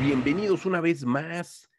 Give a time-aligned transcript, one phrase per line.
[0.00, 1.70] Bienvenidos una vez más,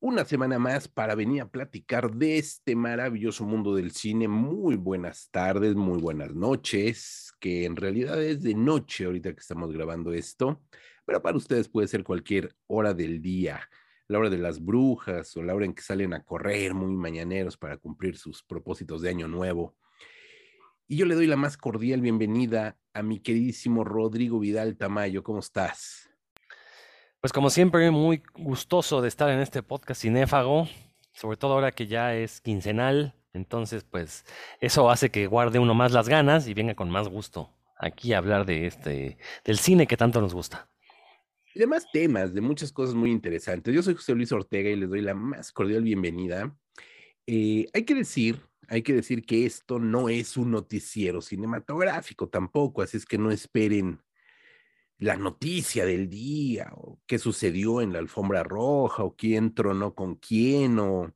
[0.00, 4.28] una semana más para venir a platicar de este maravilloso mundo del cine.
[4.28, 9.72] Muy buenas tardes, muy buenas noches, que en realidad es de noche ahorita que estamos
[9.72, 10.62] grabando esto,
[11.04, 13.68] pero para ustedes puede ser cualquier hora del día,
[14.08, 17.56] la hora de las brujas o la hora en que salen a correr muy mañaneros
[17.56, 19.76] para cumplir sus propósitos de año nuevo.
[20.88, 25.24] Y yo le doy la más cordial bienvenida a mi queridísimo Rodrigo Vidal Tamayo.
[25.24, 26.05] ¿Cómo estás?
[27.26, 30.68] Pues como siempre, muy gustoso de estar en este podcast cinéfago,
[31.12, 34.24] sobre todo ahora que ya es quincenal, entonces pues
[34.60, 38.18] eso hace que guarde uno más las ganas y venga con más gusto aquí a
[38.18, 40.70] hablar de este del cine que tanto nos gusta.
[41.52, 43.74] Y demás temas, de muchas cosas muy interesantes.
[43.74, 46.56] Yo soy José Luis Ortega y les doy la más cordial bienvenida.
[47.26, 52.82] Eh, hay que decir, hay que decir que esto no es un noticiero cinematográfico tampoco,
[52.82, 53.98] así es que no esperen
[54.98, 60.16] la noticia del día, o qué sucedió en la alfombra roja, o quién tronó con
[60.16, 61.12] quién, o,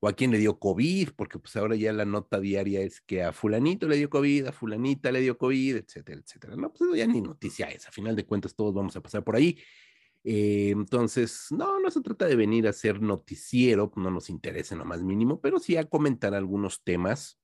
[0.00, 3.22] o a quién le dio COVID, porque pues ahora ya la nota diaria es que
[3.22, 6.56] a fulanito le dio COVID, a fulanita le dio COVID, etcétera, etcétera.
[6.56, 9.36] No, pues ya ni noticia es, a final de cuentas todos vamos a pasar por
[9.36, 9.58] ahí.
[10.24, 14.80] Eh, entonces, no, no se trata de venir a hacer noticiero, no nos interesa en
[14.80, 17.41] lo más mínimo, pero sí a comentar algunos temas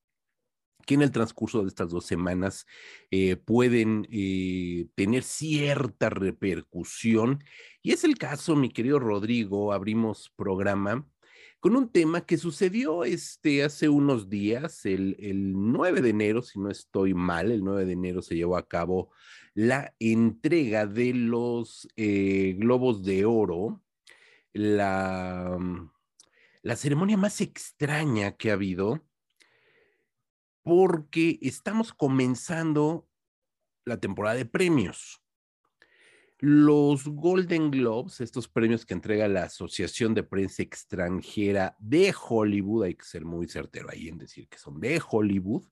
[0.85, 2.65] que en el transcurso de estas dos semanas
[3.11, 7.43] eh, pueden eh, tener cierta repercusión.
[7.81, 11.05] Y es el caso, mi querido Rodrigo, abrimos programa
[11.59, 16.59] con un tema que sucedió este, hace unos días, el, el 9 de enero, si
[16.59, 19.11] no estoy mal, el 9 de enero se llevó a cabo
[19.53, 23.81] la entrega de los eh, globos de oro,
[24.53, 25.57] la,
[26.61, 29.03] la ceremonia más extraña que ha habido
[30.63, 33.07] porque estamos comenzando
[33.85, 35.21] la temporada de premios.
[36.41, 42.95] Los Golden Globes, estos premios que entrega la Asociación de Prensa Extranjera de Hollywood, hay
[42.95, 45.65] que ser muy certero ahí en decir que son de Hollywood,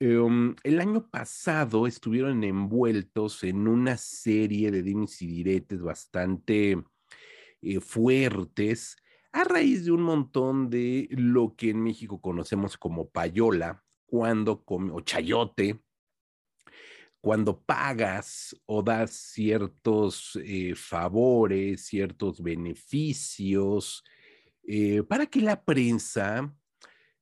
[0.00, 6.84] um, el año pasado estuvieron envueltos en una serie de dimes y diretes bastante
[7.62, 8.96] eh, fuertes
[9.32, 15.00] a raíz de un montón de lo que en México conocemos como payola, cuando o
[15.02, 15.80] chayote,
[17.20, 24.02] cuando pagas o das ciertos eh, favores, ciertos beneficios,
[24.66, 26.54] eh, para que la prensa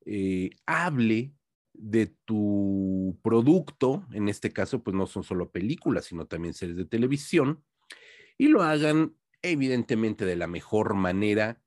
[0.04, 1.34] eh, hable
[1.72, 6.84] de tu producto, en este caso, pues no son solo películas, sino también series de
[6.84, 7.64] televisión,
[8.38, 11.62] y lo hagan evidentemente de la mejor manera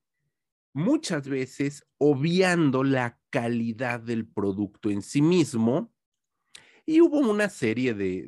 [0.73, 5.93] muchas veces obviando la calidad del producto en sí mismo.
[6.85, 8.27] Y hubo una serie de,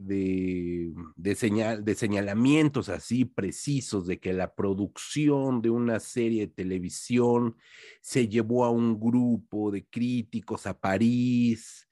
[1.16, 7.57] de, señal, de señalamientos así precisos de que la producción de una serie de televisión
[8.02, 11.88] se llevó a un grupo de críticos a París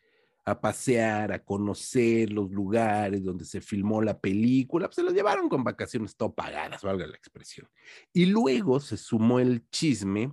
[0.52, 5.50] a pasear, a conocer los lugares donde se filmó la película, pues se los llevaron
[5.50, 7.68] con vacaciones todo pagadas, valga la expresión.
[8.14, 10.32] Y luego se sumó el chisme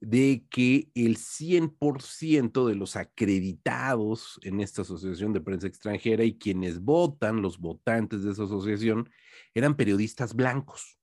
[0.00, 6.80] de que el 100% de los acreditados en esta asociación de prensa extranjera y quienes
[6.80, 9.10] votan, los votantes de esa asociación,
[9.54, 10.98] eran periodistas blancos,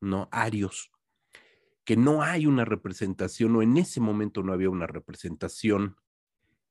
[0.00, 0.90] no arios,
[1.84, 5.96] que no hay una representación o en ese momento no había una representación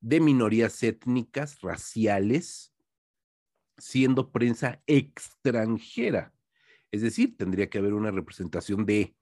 [0.03, 2.73] de minorías étnicas, raciales,
[3.77, 6.33] siendo prensa extranjera.
[6.91, 9.15] Es decir, tendría que haber una representación de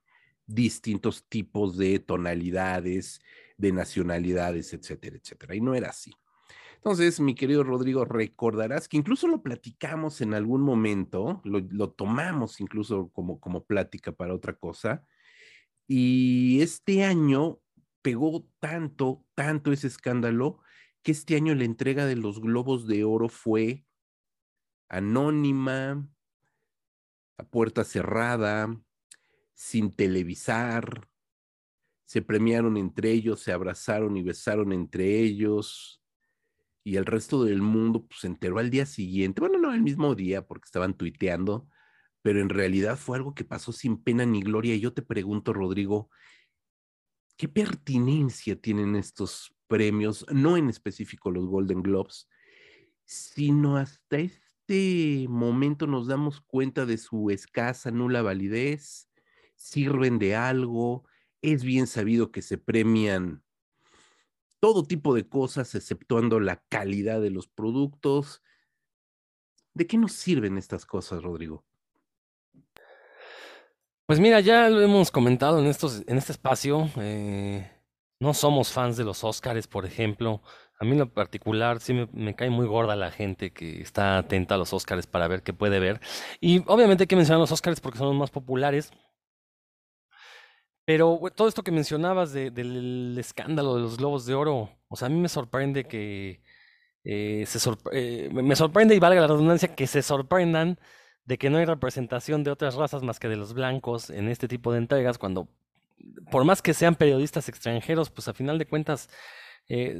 [0.48, 3.22] distintos tipos de tonalidades,
[3.58, 5.56] de nacionalidades, etcétera, etcétera.
[5.56, 6.12] Y no era así.
[6.78, 13.10] Entonces, mi querido Rodrigo, recordarás que incluso lo platicamos en algún momento, lo, tomamos incluso
[13.10, 15.06] como, como plática para otra cosa,
[15.88, 17.60] y este año
[18.02, 20.60] pegó tanto, tanto ese escándalo,
[21.04, 23.86] que este año la entrega de los globos de oro fue
[24.90, 26.08] anónima,
[27.38, 28.76] a puerta cerrada,
[29.54, 31.08] sin televisar,
[32.12, 36.04] se premiaron entre ellos, se abrazaron y besaron entre ellos.
[36.84, 39.40] Y el resto del mundo pues, se enteró al día siguiente.
[39.40, 41.70] Bueno, no el mismo día porque estaban tuiteando,
[42.22, 44.76] pero en realidad fue algo que pasó sin pena ni gloria.
[44.76, 46.10] Y yo te pregunto, Rodrigo,
[47.38, 50.26] ¿qué pertinencia tienen estos premios?
[50.30, 52.28] No en específico los Golden Globes,
[53.06, 59.10] sino hasta este momento nos damos cuenta de su escasa, nula validez,
[59.56, 61.06] sirven de algo,
[61.42, 63.44] es bien sabido que se premian
[64.60, 68.44] todo tipo de cosas, exceptuando la calidad de los productos.
[69.74, 71.66] ¿De qué nos sirven estas cosas, Rodrigo?
[74.06, 76.92] Pues mira, ya lo hemos comentado en, estos, en este espacio.
[76.98, 77.81] eh,
[78.22, 80.42] no somos fans de los Óscares, por ejemplo.
[80.80, 84.56] A mí en lo particular sí me, cae muy gorda la gente que está atenta
[84.56, 86.00] a los Óscares para ver qué puede ver.
[86.40, 88.92] Y obviamente hay que mencionar los Óscares porque son los más populares.
[90.86, 95.08] Pero todo esto que mencionabas de- del escándalo de los Globos de Oro, o sea,
[95.08, 96.42] a mí me sorprende que
[97.06, 97.60] eh, se
[97.94, 100.80] eh, me sorprende y valga la redundancia que se sorprendan
[101.26, 104.48] de que no hay representación de otras razas más que de los blancos en este
[104.48, 105.48] tipo de entregas, cuando
[106.32, 109.10] por más que sean periodistas extranjeros, pues a final de cuentas
[109.68, 109.94] eh,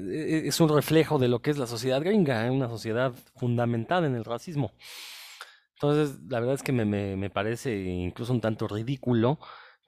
[0.44, 4.16] e- es un reflejo de lo que es la sociedad gringa, una sociedad fundamentada en
[4.16, 4.72] el racismo.
[5.76, 9.40] Entonces, la verdad es que me, me- me parece incluso un tanto ridículo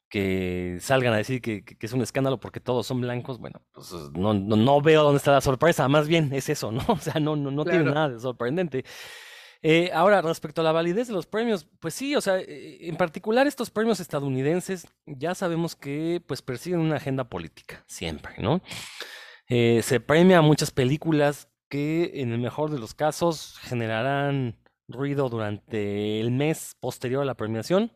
[0.10, 3.40] que salgan a decir que, que- es un escándalo porque todos son blancos.
[3.40, 6.82] Bueno, pues no, no, no veo dónde está la sorpresa, más bien es eso, ¿no?
[6.88, 8.86] O sea, no, no, no tiene nada de sorprendente.
[9.66, 12.98] Eh, ahora, respecto a la validez de los premios, pues sí, o sea, eh, en
[12.98, 18.62] particular estos premios estadounidenses ya sabemos que pues persiguen una agenda política, siempre, ¿no?
[19.48, 25.30] Eh, se premia a muchas películas que en el mejor de los casos generarán ruido
[25.30, 27.94] durante el mes posterior a la premiación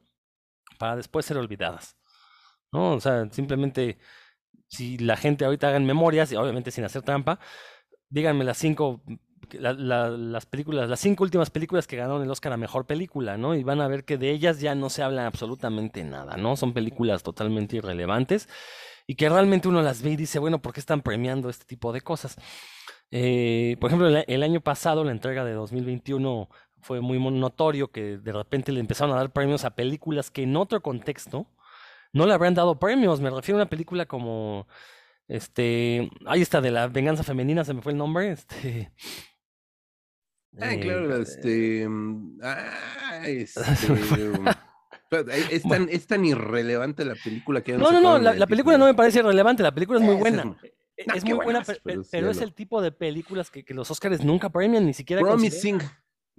[0.79, 1.97] para después ser olvidadas,
[2.71, 2.93] ¿no?
[2.93, 3.97] O sea, simplemente
[4.69, 7.39] si la gente ahorita haga memorias, y obviamente sin hacer trampa,
[8.09, 9.03] díganme las cinco,
[9.53, 13.37] la- la- las películas, las cinco últimas películas que ganaron el Oscar a Mejor Película,
[13.37, 13.55] ¿no?
[13.55, 16.55] Y van a ver que de ellas ya no se habla absolutamente nada, ¿no?
[16.57, 18.47] Son películas totalmente irrelevantes
[19.07, 21.93] y que realmente uno las ve y dice, bueno, ¿por qué están premiando este tipo
[21.93, 22.35] de cosas?
[23.11, 26.49] Eh, por ejemplo, el, el año pasado, la entrega de 2021
[26.81, 30.55] fue muy notorio que de repente le empezaron a dar premios a películas que en
[30.57, 31.47] otro contexto
[32.13, 33.19] no le habrían dado premios.
[33.21, 34.67] Me refiero a una película como,
[35.27, 38.91] este, ahí está, de la venganza femenina, se me fue el nombre, este...
[40.59, 41.87] Ah, eh, claro, este.
[41.87, 44.29] mm, Ah, este.
[44.29, 48.77] um, eh, es, tan, es tan irrelevante la película que No, no, no, la, película
[48.77, 50.43] no me parece relevante, la película es muy es buena.
[50.43, 50.57] No,
[50.97, 54.23] Es muy buena, buenas, pero pero, es el tipo de películas que, que los Oscars
[54.23, 55.21] nunca premian, ni siquiera.
[55.21, 55.79] Promising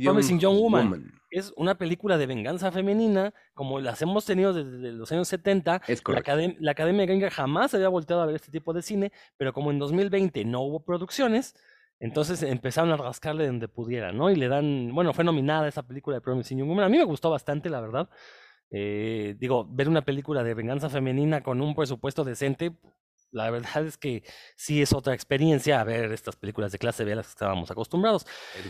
[0.05, 0.85] Promising Young Woman.
[0.85, 1.12] Woman.
[1.31, 5.82] Es una película de venganza femenina, como las hemos tenido desde los años 70.
[5.88, 9.12] Es La, academ- la Academia Gringa jamás había volteado a ver este tipo de cine,
[9.37, 11.55] pero como en 2020 no hubo producciones,
[12.00, 14.31] entonces empezaron a rascarle donde pudieran, ¿no?
[14.31, 16.85] Y le dan, bueno, fue nominada esa película de Promising Young Woman.
[16.85, 18.09] A mí me gustó bastante, la verdad.
[18.71, 22.73] Eh, digo, ver una película de venganza femenina con un presupuesto decente,
[23.31, 24.23] la verdad es que
[24.56, 27.71] sí es otra experiencia a ver estas películas de clase B a las que estábamos
[27.71, 28.27] acostumbrados.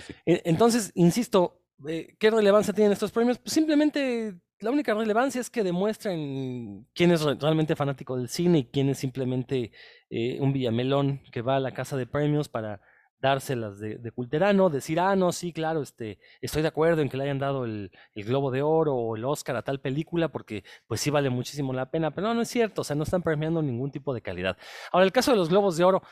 [0.07, 0.15] Sí.
[0.27, 3.39] E- Entonces, insisto, eh, ¿qué relevancia tienen estos premios?
[3.39, 8.59] Pues simplemente la única relevancia es que demuestren quién es re- realmente fanático del cine
[8.59, 9.71] y quién es simplemente
[10.11, 12.81] eh, un villamelón que va a la casa de premios para
[13.21, 17.25] dárselas de, culterano, decir, ah, no, sí, claro, este, estoy de acuerdo en que le
[17.25, 21.11] hayan dado el, Globo de Oro o el Oscar a tal película porque pues sí
[21.11, 23.91] vale muchísimo la pena, pero no, no es cierto, o sea, no están premiando ningún
[23.91, 24.57] tipo de calidad.
[24.93, 26.03] Ahora, el caso de los Globos de Oro,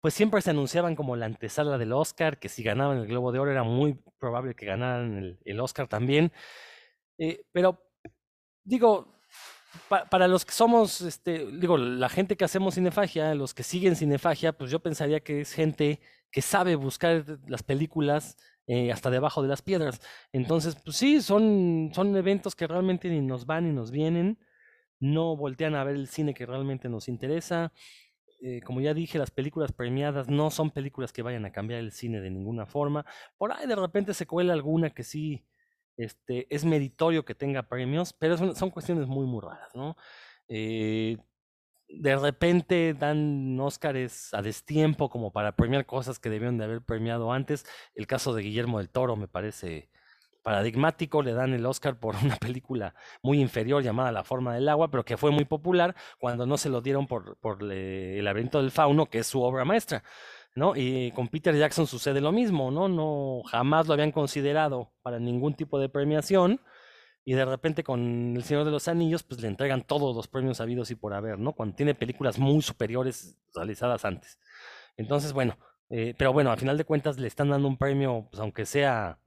[0.00, 3.38] pues siempre se anunciaban como la antesala del Oscar, que si ganaban el Globo de
[3.38, 6.32] Oro era muy probable que ganaran el, el Oscar también.
[7.18, 7.82] Eh, pero
[8.64, 9.19] digo,
[9.88, 13.96] pa- para los que somos, este, digo, la gente que hacemos cinefagia, los que siguen
[13.96, 16.00] cinefagia, pues yo pensaría que es gente
[16.30, 18.36] que sabe buscar las películas
[18.66, 20.00] eh, hasta debajo de las piedras.
[20.32, 24.38] Entonces, pues sí, son, son eventos que realmente ni nos van ni nos vienen,
[25.00, 27.72] no voltean a ver el cine que realmente nos interesa.
[28.42, 31.92] Eh, como ya dije, las películas premiadas no son películas que vayan a cambiar el
[31.92, 33.04] cine de ninguna forma.
[33.36, 35.44] Por ahí de repente se cuela alguna que sí
[36.04, 39.96] este, es meritorio que tenga premios, pero son, cuestiones muy, muy raras, ¿no?
[40.48, 41.18] Eh,
[41.88, 47.32] de repente dan Óscares a destiempo como para premiar cosas que debieron de haber premiado
[47.32, 47.66] antes.
[47.94, 49.90] El caso de Guillermo del Toro me parece
[50.42, 54.90] paradigmático, le dan el Oscar por una película muy inferior llamada La forma del agua,
[54.90, 58.60] pero que fue muy popular cuando no se lo dieron por, por le- El laberinto
[58.62, 60.02] del fauno, que es su obra maestra.
[60.56, 60.74] ¿No?
[60.74, 62.88] Y con Peter Jackson sucede lo mismo, ¿no?
[62.88, 66.60] No, jamás lo habían considerado para ningún tipo de premiación,
[67.24, 70.60] y de repente con El Señor de los Anillos, pues le entregan todos los premios
[70.60, 71.52] habidos y por haber, ¿no?
[71.52, 74.38] Cuando tiene películas muy superiores realizadas antes.
[74.96, 75.58] Entonces, bueno,
[75.90, 79.18] eh, pero bueno, al final de cuentas le están dando un premio, pues aunque sea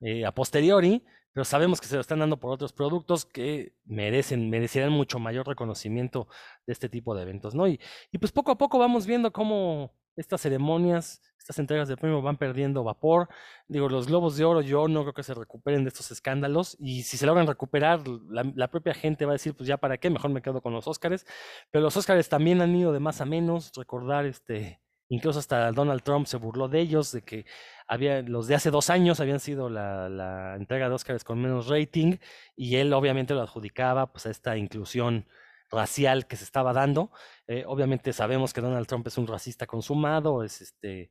[0.00, 4.50] eh, a posteriori, pero sabemos que se lo están dando por otros productos que merecen,
[4.50, 6.28] merecerán mucho mayor reconocimiento
[6.66, 7.66] de este tipo de eventos, ¿no?
[7.68, 12.22] Y, y pues poco a poco vamos viendo cómo estas ceremonias, estas entregas de premio
[12.22, 13.28] van perdiendo vapor.
[13.68, 17.02] Digo, los globos de oro yo no creo que se recuperen de estos escándalos y
[17.02, 20.30] si se logran recuperar, la, propia gente va a decir, pues ya para qué, mejor
[20.30, 21.26] me quedo con los Óscares.
[21.70, 24.80] Pero los Óscares también han ido de más a menos, recordar este...
[25.08, 27.44] Incluso hasta Donald Trump se burló de ellos, de que
[27.86, 31.68] había, los de hace dos años habían sido la, la entrega de Óscares con menos
[31.68, 32.16] rating
[32.56, 35.26] y él obviamente lo adjudicaba pues a esta inclusión
[35.72, 37.10] racial que se estaba dando.
[37.48, 41.10] Eh, obviamente sabemos que Donald Trump es un racista consumado, es este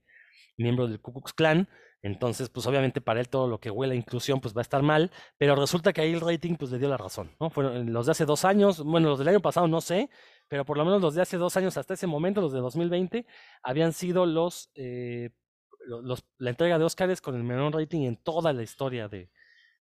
[0.57, 1.67] miembro del Ku Klux Klan,
[2.01, 4.83] entonces pues obviamente para él todo lo que huele a inclusión pues va a estar
[4.83, 7.49] mal, pero resulta que ahí el rating pues le dio la razón, ¿no?
[7.49, 10.09] Fueron los de hace dos años, bueno, los del año pasado no sé,
[10.51, 13.25] pero por lo menos los de hace dos años hasta ese momento, los de 2020,
[13.63, 15.29] habían sido los, eh,
[15.87, 19.29] los la entrega de Óscares con el menor rating en toda la historia de,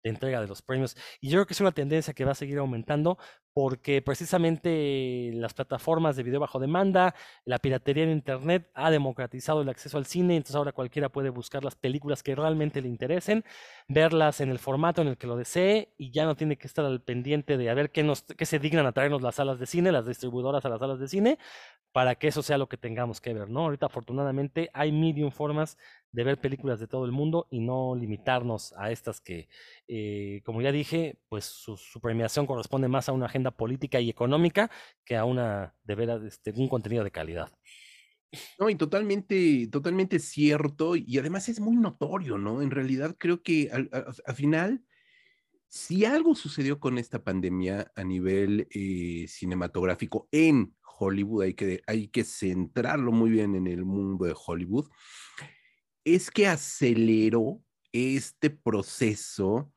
[0.06, 0.96] de entrega de los premios.
[1.20, 3.18] Y yo creo que es una tendencia que va a seguir aumentando
[3.54, 9.70] porque precisamente las plataformas de video bajo demanda, la piratería en Internet ha democratizado el
[9.70, 13.46] acceso al cine, entonces ahora cualquiera puede buscar las películas que realmente le interesen,
[13.88, 16.86] verlas en el formato en el que lo desee y ya no tiene que estar
[16.86, 19.66] al pendiente de a ver qué, nos, qué se dignan a traernos las salas de
[19.66, 21.40] cine, las distribuidoras a las salas de cine,
[21.94, 23.62] para que eso sea lo que tengamos que ver, ¿no?
[23.62, 25.78] Ahorita afortunadamente hay medium formas
[26.16, 29.50] de ver películas de todo el mundo y no limitarnos a estas que,
[29.88, 34.72] eh, como ya dije, pues su, premiación corresponde más a una agenda política y económica
[35.04, 37.52] que a una, de veras, este, un contenido de calidad.
[38.58, 42.62] No, y totalmente, totalmente cierto, y además es muy notorio, ¿no?
[42.62, 44.86] En realidad creo que al final,
[45.68, 52.08] si algo sucedió con esta pandemia a nivel eh, cinematográfico en Hollywood, hay que, hay
[52.08, 54.88] que centrarlo muy bien en el mundo de Hollywood,
[56.06, 59.74] es que aceleró este proceso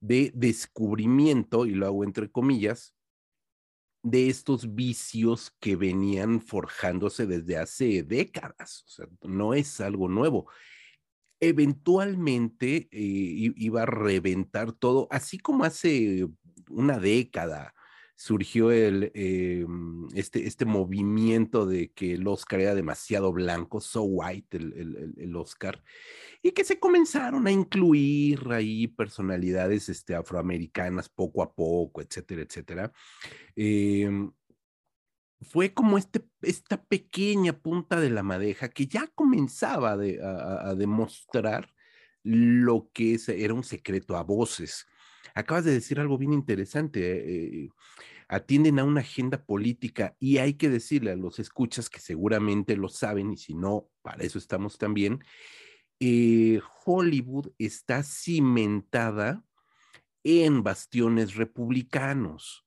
[0.00, 2.94] de descubrimiento, y lo hago entre comillas,
[4.04, 8.84] de estos vicios que venían forjándose desde hace décadas.
[8.86, 10.48] O sea, no es algo nuevo.
[11.40, 16.26] Eventualmente eh, iba a reventar todo, así como hace
[16.68, 17.74] una década
[18.22, 19.66] surgió el, eh,
[20.14, 25.34] este, este movimiento de que el Oscar era demasiado blanco, so white el, el, el,
[25.34, 25.82] Oscar,
[26.40, 32.92] y que se comenzaron a incluir ahí personalidades este, afroamericanas poco a poco, etcétera, etcétera.
[33.56, 34.08] Eh,
[35.40, 41.74] fue como este, esta pequeña punta de la madeja que ya comenzaba de, a, demostrar
[42.22, 44.86] lo que era un secreto a voces.
[45.34, 47.64] Acabas de decir algo bien interesante.
[47.64, 47.68] Eh,
[48.32, 52.88] atienden a una agenda política y hay que decirle a los escuchas que seguramente lo
[52.88, 55.22] saben y si no, para eso estamos también.
[56.00, 59.44] Eh, Hollywood está cimentada
[60.24, 62.64] en bastiones republicanos.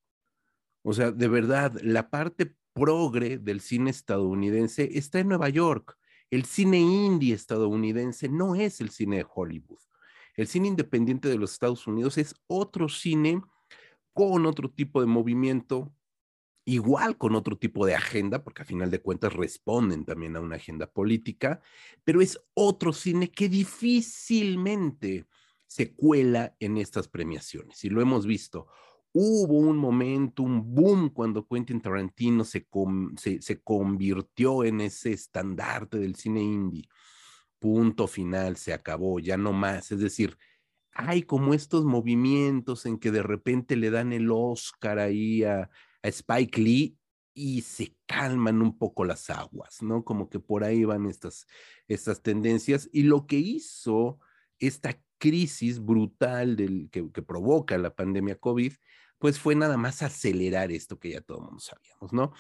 [0.84, 5.98] O sea, de verdad, la parte progre del cine estadounidense está en Nueva York.
[6.30, 9.80] El cine indie estadounidense no es el cine de Hollywood.
[10.36, 13.42] El cine independiente de los Estados Unidos es otro cine
[14.16, 15.94] con otro tipo de movimiento,
[16.64, 20.56] igual con otro tipo de agenda, porque a final de cuentas responden también a una
[20.56, 21.60] agenda política,
[22.06, 25.28] pero es otro cine que difícilmente
[25.68, 27.84] se cuela en estas premiaciones.
[27.84, 28.68] Y lo hemos visto.
[29.12, 32.66] Hubo un momento, un boom cuando Quentin Tarantino se,
[33.18, 36.88] se, se convirtió en ese estandarte del cine indie
[37.60, 39.92] punto final, se acabó, ya no más.
[39.92, 40.38] Es decir,
[40.96, 45.70] hay como estos movimientos en que de repente le dan el Oscar ahí a,
[46.02, 47.00] Spike Lee
[47.34, 50.06] y se calman un poco las aguas, ¿no?
[50.06, 51.48] Como que por ahí van estas,
[51.88, 52.88] estas tendencias.
[52.94, 54.20] Y lo que hizo
[54.60, 58.74] esta crisis brutal del, que, que provoca la pandemia COVID,
[59.18, 62.34] pues fue nada más acelerar esto que ya todo el mundo sabíamos, ¿no?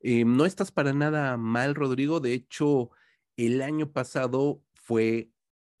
[0.00, 2.18] Eh, no estás para nada mal, Rodrigo.
[2.18, 2.90] De hecho,
[3.36, 5.30] el año pasado fue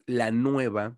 [0.06, 0.96] la nueva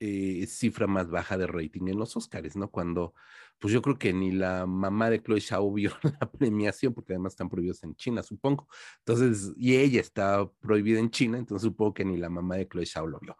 [0.00, 2.70] eh, cifra más baja de rating en los Oscars, ¿no?
[2.70, 3.14] Cuando,
[3.58, 7.32] pues yo creo que ni la mamá de Chloe Zhao vio la premiación, porque además
[7.32, 8.68] están prohibidos en China, supongo.
[8.98, 12.86] Entonces, y ella está prohibida en China, entonces supongo que ni la mamá de Chloe
[12.86, 13.36] Zhao lo vio,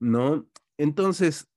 [0.00, 0.46] ¿no?
[0.76, 1.48] Entonces,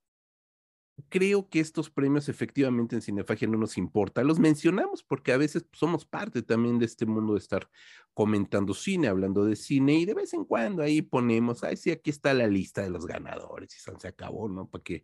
[1.08, 4.22] creo que estos premios efectivamente en Cinefagia no nos importa.
[4.22, 7.68] Los mencionamos porque a veces somos parte también de este mundo de estar
[8.14, 12.10] comentando cine, hablando de cine y de vez en cuando ahí ponemos, ay, sí, aquí
[12.10, 14.68] está la lista de los ganadores y se acabó, ¿no?
[14.68, 15.02] Para que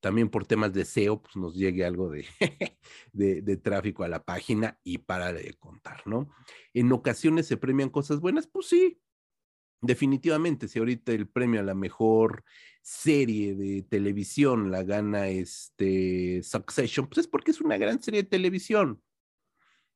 [0.00, 2.26] también por temas de SEO, pues nos llegue algo de,
[3.12, 6.28] de, de, tráfico a la página y para de contar, ¿no?
[6.74, 9.00] En ocasiones se premian cosas buenas, pues sí,
[9.82, 12.44] definitivamente, si ahorita el premio a la mejor
[12.80, 18.28] serie de televisión la gana este Succession, pues es porque es una gran serie de
[18.28, 19.02] televisión.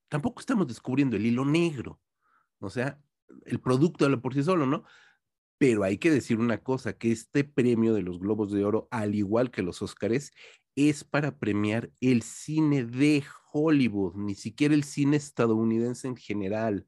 [0.09, 2.01] Tampoco estamos descubriendo el hilo negro,
[2.59, 3.01] o sea,
[3.45, 4.85] el producto por sí solo, ¿no?
[5.59, 9.15] Pero hay que decir una cosa, que este premio de los Globos de Oro, al
[9.15, 10.33] igual que los Óscares,
[10.77, 16.87] es para premiar el cine de Hollywood, ni siquiera el cine estadounidense en general.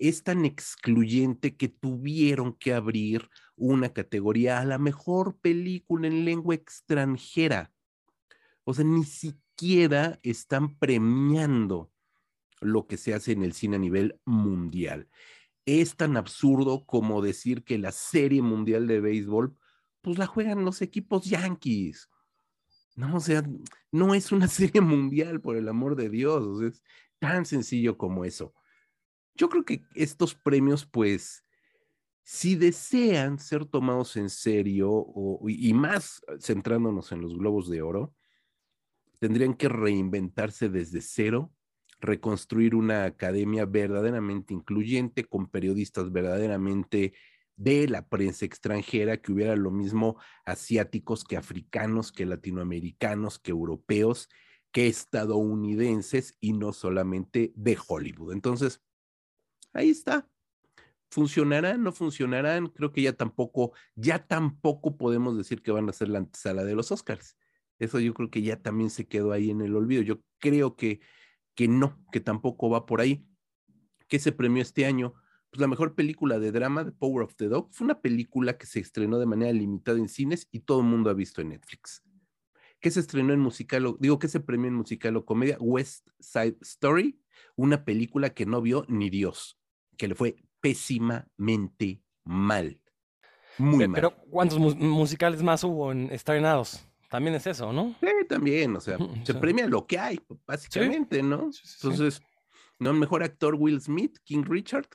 [0.00, 6.56] Es tan excluyente que tuvieron que abrir una categoría a la mejor película en lengua
[6.56, 7.72] extranjera.
[8.64, 11.92] O sea, ni siquiera están premiando
[12.60, 15.08] lo que se hace en el cine a nivel mundial
[15.78, 19.56] es tan absurdo como decir que la Serie Mundial de Béisbol,
[20.00, 22.08] pues la juegan los equipos yankees.
[22.96, 23.44] No, o sea,
[23.92, 26.62] no es una serie mundial, por el amor de Dios.
[26.62, 26.82] es
[27.18, 28.54] tan sencillo como eso.
[29.40, 31.46] Yo creo que estos premios, pues,
[32.22, 35.06] si desean ser tomados en serio
[35.48, 38.14] y más centrándonos en los globos de oro,
[39.18, 41.54] tendrían que reinventarse desde cero
[42.02, 47.14] reconstruir una academia verdaderamente incluyente, con periodistas verdaderamente
[47.56, 54.28] de la prensa extranjera, que hubiera lo mismo asiáticos que africanos, que latinoamericanos, que europeos,
[54.70, 58.34] que estadounidenses y no solamente de Hollywood.
[58.34, 58.82] Entonces,
[59.72, 60.28] ahí está.
[61.10, 61.82] ¿Funcionarán?
[61.82, 62.68] ¿No funcionarán?
[62.68, 66.74] Creo que ya tampoco, ya tampoco podemos decir que van a ser la antesala de
[66.74, 67.36] los Oscars.
[67.78, 70.02] Eso yo creo que ya también se quedó ahí en el olvido.
[70.02, 71.00] Yo creo que
[71.60, 73.26] que no, que tampoco va por ahí.
[74.08, 75.12] ¿Qué se premió este año?
[75.50, 78.64] Pues la mejor película de drama, The Power of the Dog, fue una película que
[78.64, 82.02] se estrenó de manera limitada en cines y todo el mundo ha visto en Netflix.
[82.80, 85.58] ¿Qué se estrenó en musical, o, digo, ¿qué se premió en musical o comedia?
[85.60, 87.20] West Side Story,
[87.56, 89.59] una película que no vio ni Dios,
[90.00, 92.80] que le fue pésimamente mal.
[93.58, 94.00] Muy mal.
[94.00, 96.80] Pero ¿cuántos musicales más hubo en estrenados?
[97.10, 97.94] También es eso, ¿no?
[98.00, 101.50] Sí, también, o sea, se premia lo que hay, básicamente, ¿no?
[101.74, 102.22] Entonces,
[102.78, 102.94] ¿no?
[102.94, 104.88] Mejor actor Will Smith, King Richard,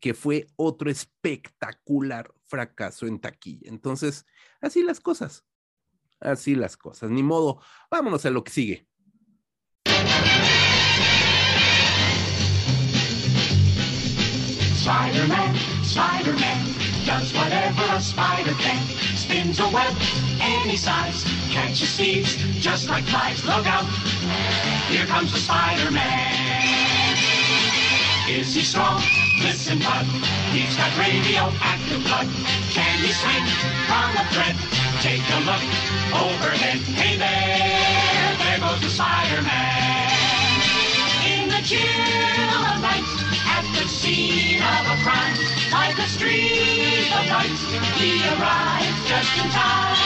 [0.00, 3.68] que fue otro espectacular fracaso en taquilla.
[3.68, 4.24] Entonces,
[4.62, 5.44] así las cosas,
[6.20, 8.88] así las cosas, ni modo, vámonos a lo que sigue.
[14.88, 15.52] Spider-Man,
[15.84, 16.64] Spider-Man,
[17.04, 18.80] does whatever a spider can.
[19.16, 19.92] Spins a web
[20.40, 23.44] any size, catches thieves just like flies.
[23.44, 23.84] Look out,
[24.88, 27.18] here comes the Spider-Man.
[28.30, 29.02] Is he strong?
[29.42, 30.06] Listen, bud,
[30.56, 32.26] he's got radioactive blood.
[32.72, 33.44] Can he swing
[33.84, 34.56] from a thread?
[35.04, 35.60] Take a look
[36.16, 36.80] overhead.
[36.96, 40.08] Hey there, there goes the Spider-Man.
[41.28, 43.17] In the chill of night,
[43.98, 45.34] scene of a crime,
[45.74, 47.58] like a streak of light,
[47.98, 49.98] he arrived just in time.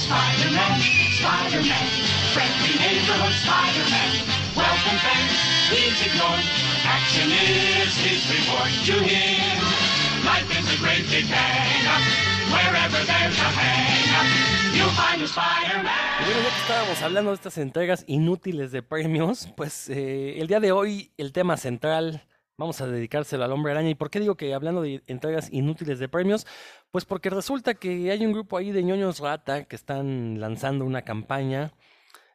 [0.00, 0.80] Spider-Man,
[1.20, 1.86] Spider-Man,
[2.32, 4.12] friendly neighborhood Spider-Man.
[4.56, 5.36] Welcome fans,
[5.68, 6.46] he's ignored.
[6.88, 9.60] Action is his reward to him.
[10.24, 12.04] Life is a great big hang-up.
[12.48, 19.48] Wherever there's a hang-up, bueno, ya que estábamos hablando de estas entregas inútiles de premios,
[19.56, 22.22] pues eh, el día de hoy el tema central
[22.58, 23.90] vamos a dedicárselo al hombre araña.
[23.90, 26.46] ¿Y por qué digo que hablando de entregas inútiles de premios?
[26.90, 31.02] Pues porque resulta que hay un grupo ahí de ñoños rata que están lanzando una
[31.02, 31.72] campaña,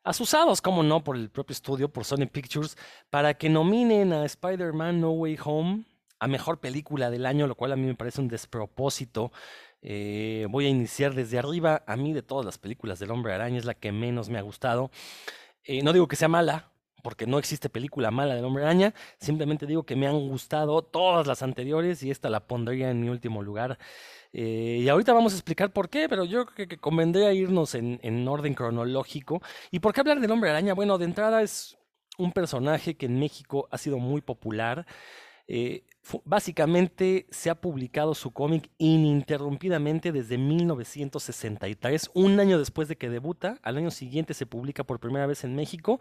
[0.04, 2.78] asusados, como no, por el propio estudio, por Sony Pictures,
[3.10, 5.84] para que nominen a Spider-Man No Way Home
[6.20, 9.34] a mejor película del año, lo cual a mí me parece un despropósito.
[9.82, 11.84] Eh, voy a iniciar desde arriba.
[11.86, 14.42] A mí de todas las películas del hombre araña es la que menos me ha
[14.42, 14.90] gustado.
[15.66, 16.73] Eh, no digo que sea mala,
[17.04, 18.96] porque no existe película mala del Hombre Araña.
[19.20, 23.10] Simplemente digo que me han gustado todas las anteriores y esta la pondría en mi
[23.10, 23.78] último lugar.
[24.32, 28.00] Eh, y ahorita vamos a explicar por qué, pero yo creo que convendría irnos en,
[28.02, 29.44] en orden cronológico.
[29.70, 30.74] ¿Y por qué hablar del Hombre Araña?
[30.74, 31.78] Bueno, de entrada es
[32.18, 34.88] un personaje que en México ha sido muy popular.
[35.48, 35.84] Eh,
[36.26, 43.60] básicamente se ha publicado su cómic ininterrumpidamente desde 1963, un año después de que debuta,
[43.64, 46.00] al año siguiente se publica por primera vez en México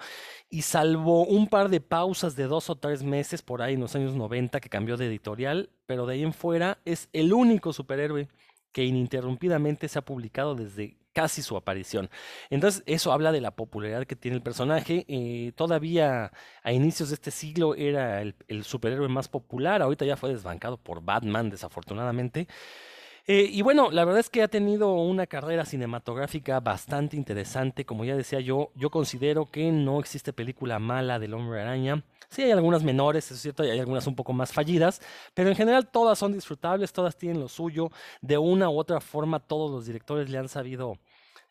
[0.51, 3.95] y salvo un par de pausas de dos o tres meses por ahí en los
[3.95, 8.29] años 90 que cambió de editorial, pero de ahí en fuera es el único superhéroe
[8.73, 12.11] que ininterrumpidamente se ha publicado desde casi su aparición.
[12.51, 15.05] Entonces, eso habla de la popularidad que tiene el personaje.
[15.09, 20.17] Eh, todavía a inicios de este siglo era el, el, superhéroe más popular, ahorita ya
[20.17, 22.49] fue desbancado por Batman, desafortunadamente.
[23.27, 27.85] Eh, y bueno, la verdad es que ha tenido una carrera cinematográfica bastante interesante.
[27.85, 32.03] Como ya decía yo, yo considero que no existe película mala del Hombre Araña.
[32.29, 35.03] Sí, hay algunas menores, es cierto, y hay algunas un poco más fallidas,
[35.35, 37.91] pero en general todas son disfrutables, todas tienen lo suyo.
[38.23, 40.99] De una u otra forma, todos los directores le han sabido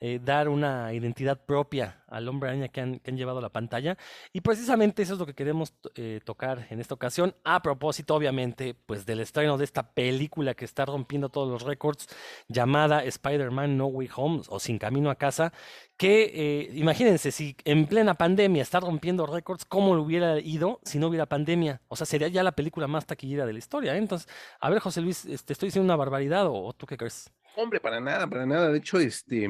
[0.01, 3.49] eh, dar una identidad propia al hombre araña que han, que han llevado a la
[3.49, 3.97] pantalla.
[4.33, 7.35] Y precisamente eso es lo que queremos eh, tocar en esta ocasión.
[7.43, 12.07] A propósito, obviamente, pues del estreno de esta película que está rompiendo todos los récords,
[12.47, 15.53] llamada Spider-Man No Way Home o Sin Camino a Casa,
[15.97, 20.97] que eh, imagínense, si en plena pandemia está rompiendo récords, ¿cómo lo hubiera ido si
[20.97, 21.79] no hubiera pandemia?
[21.89, 23.93] O sea, sería ya la película más taquillera de la historia.
[23.93, 23.99] ¿eh?
[23.99, 24.27] Entonces,
[24.59, 27.31] a ver, José Luis, ¿te este, estoy diciendo una barbaridad o, o tú qué crees?
[27.55, 28.69] Hombre, para nada, para nada.
[28.69, 29.47] De hecho, este,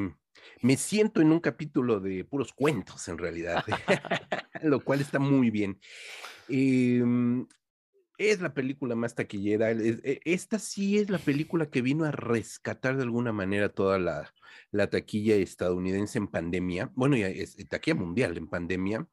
[0.62, 3.64] me siento en un capítulo de puros cuentos, en realidad,
[4.64, 5.80] lo cual está muy bien.
[6.48, 7.48] Em,
[8.18, 9.72] es la película más taquillera.
[9.72, 14.34] E, esta sí es la película que vino a rescatar de alguna manera toda la,
[14.72, 16.92] la taquilla estadounidense en pandemia.
[16.96, 19.08] Bueno, ya es taquilla mundial en pandemia.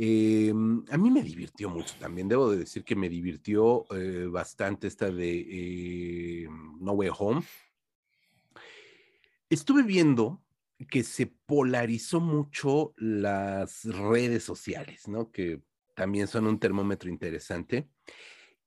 [0.00, 2.28] Em, a mí me divirtió mucho también.
[2.28, 7.42] Debo de decir que me divirtió eh, bastante esta de em, No Way Home.
[9.50, 10.40] Estuve viendo
[10.86, 15.32] que se polarizó mucho las redes sociales, ¿no?
[15.32, 15.62] Que
[15.94, 17.88] también son un termómetro interesante.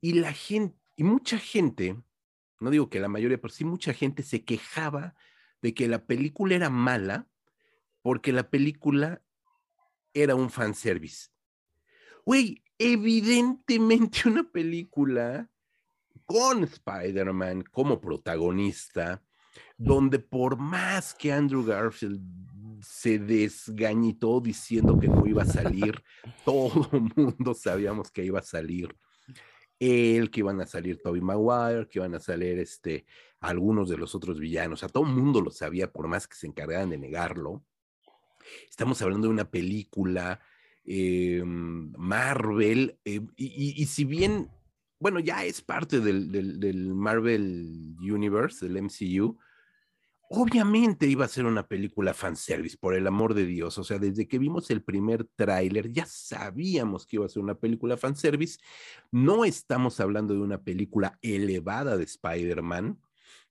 [0.02, 1.98] Y la gente, y mucha gente,
[2.60, 5.16] no digo que la mayoría, pero sí mucha gente se quejaba
[5.62, 7.30] de que la película era mala
[8.02, 9.22] porque la película
[10.14, 11.30] era un fanservice.
[12.26, 15.50] Güey, evidentemente una película
[16.26, 19.24] con Spider-Man como protagonista,
[19.78, 22.22] donde por más que Andrew Garfield
[22.82, 26.04] se desgañitó diciendo que no iba a salir,
[26.46, 28.96] todo el mundo sabíamos que iba a salir.
[29.80, 33.06] Él, que iban a salir Toby Maguire, que iban a salir este,
[33.40, 34.84] algunos de los otros villanos.
[34.84, 37.64] A todo el mundo lo sabía, por más que se encargaran de negarlo.
[38.70, 40.40] Estamos hablando de una película
[40.86, 44.52] em, Marvel, eh, y, si bien,
[45.02, 49.38] bueno, ya es parte del, del Marvel Universe, del MCU,
[50.34, 53.78] Obviamente iba a ser una película fanservice, por el amor de Dios.
[53.78, 57.56] O sea, desde que vimos el primer tráiler ya sabíamos que iba a ser una
[57.56, 58.58] película fanservice.
[59.12, 62.98] No estamos hablando de una película elevada de Spider-Man.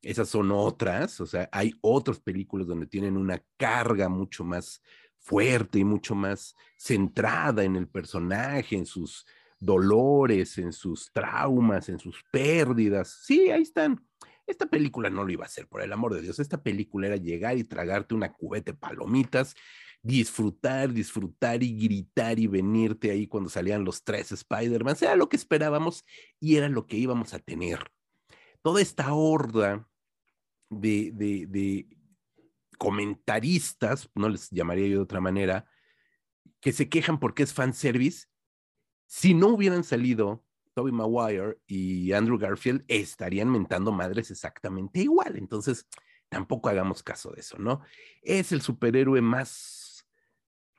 [0.00, 1.20] Esas son otras.
[1.20, 4.80] O sea, hay otras películas donde tienen una carga mucho más
[5.18, 9.26] fuerte y mucho más centrada en el personaje, en sus
[9.60, 13.20] dolores, en sus traumas, en sus pérdidas.
[13.24, 14.02] Sí, ahí están
[14.50, 16.38] esta película no lo iba a hacer, por el amor de Dios.
[16.38, 19.54] Esta película era llegar y tragarte una cubeta de palomitas,
[20.02, 24.96] disfrutar, disfrutar y gritar y venirte ahí cuando salían los tres Spider-Man.
[25.00, 26.04] Era lo que esperábamos
[26.40, 27.90] y era lo que íbamos a tener.
[28.62, 29.88] Toda esta horda
[30.68, 31.88] de, de, de
[32.76, 35.66] comentaristas, no les llamaría yo de otra manera,
[36.60, 38.26] que se quejan porque es fanservice,
[39.10, 45.36] si no hubieran salido Toby Maguire y Andrew Garfield estarían mentando madres exactamente igual.
[45.36, 45.88] Entonces,
[46.28, 47.80] tampoco hagamos caso de eso, ¿no?
[48.22, 50.06] Es el superhéroe más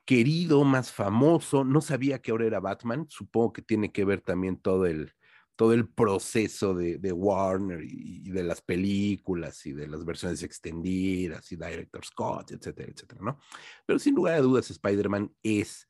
[0.06, 1.62] querido, más famoso.
[1.62, 3.04] No sabía que ahora era Batman.
[3.10, 5.12] Supongo que tiene que ver también todo el,
[5.54, 11.56] todo el proceso de, Warner y, de las películas y de las versiones extendidas y
[11.56, 13.38] Director Scott, etcétera, etcétera, ¿no?
[13.84, 15.86] Pero sin lugar a dudas, Spider-Man es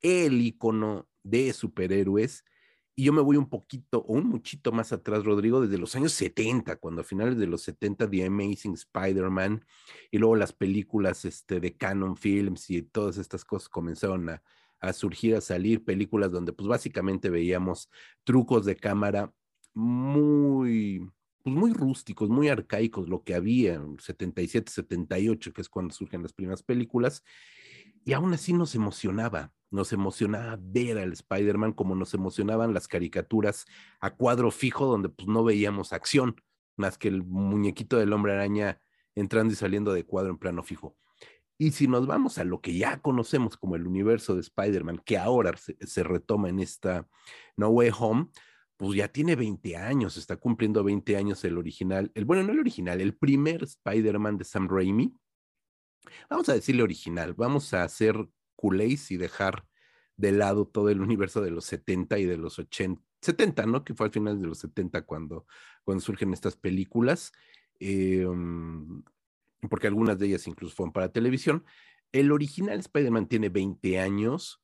[0.00, 2.44] el icono de superhéroes
[2.94, 6.12] y yo me voy un poquito o un muchito más atrás, Rodrigo, desde los años
[6.12, 9.64] 70, cuando a finales de los 70 The Amazing Spider-Man
[10.10, 14.42] y luego las películas este, de Canon Films y todas estas cosas comenzaron a,
[14.80, 17.88] a surgir, a salir, películas donde pues básicamente veíamos
[18.24, 19.32] trucos de cámara
[19.72, 21.10] muy,
[21.42, 26.22] pues muy rústicos, muy arcaicos, lo que había en 77, 78, que es cuando surgen
[26.22, 27.24] las primeras películas,
[28.04, 33.66] y aún así nos emocionaba, nos emocionaba ver al Spider-Man como nos emocionaban las caricaturas
[34.00, 36.36] a cuadro fijo donde pues no veíamos acción,
[36.76, 38.80] más que el muñequito del hombre araña
[39.14, 40.96] entrando y saliendo de cuadro en plano fijo.
[41.58, 45.18] Y si nos vamos a lo que ya conocemos como el universo de Spider-Man, que
[45.18, 47.06] ahora se, retoma en esta
[47.56, 48.28] No Way Home,
[48.76, 52.58] pues ya tiene 20 años, está cumpliendo 20 años el original, el bueno, no el
[52.58, 55.14] original, el primer Spider-Man de Sam Raimi,
[56.28, 58.28] Vamos a decirle original, vamos a hacer
[59.10, 59.66] y dejar
[60.16, 63.84] de lado todo el universo de los 70 y de los 80, 70, ¿no?
[63.84, 65.46] Que fue al final de los 70 cuando,
[65.84, 67.32] cuando surgen estas películas,
[67.80, 69.02] em,
[69.68, 71.64] porque algunas de ellas incluso fueron para televisión.
[72.12, 74.62] El original Spider-Man tiene 20 años,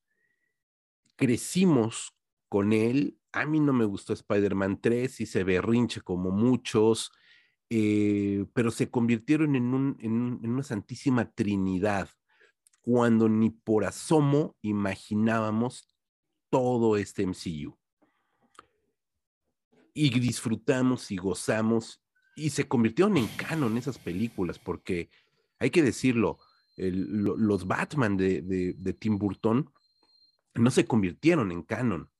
[1.16, 2.14] crecimos
[2.48, 7.12] con él, a mí no me gustó Spider-Man 3, y se berrinche como muchos,
[7.70, 9.64] eh, pero se convirtieron en
[10.44, 12.08] una santísima trinidad
[12.88, 15.94] cuando ni por asomo imaginábamos
[16.48, 17.78] todo este MCU.
[19.92, 22.02] Y disfrutamos y gozamos
[22.34, 25.10] y se convirtieron en canon esas películas, porque
[25.58, 26.38] hay que decirlo,
[26.78, 29.70] los Batman de, de- de Tim Burton
[30.54, 32.10] no se convirtieron en canon.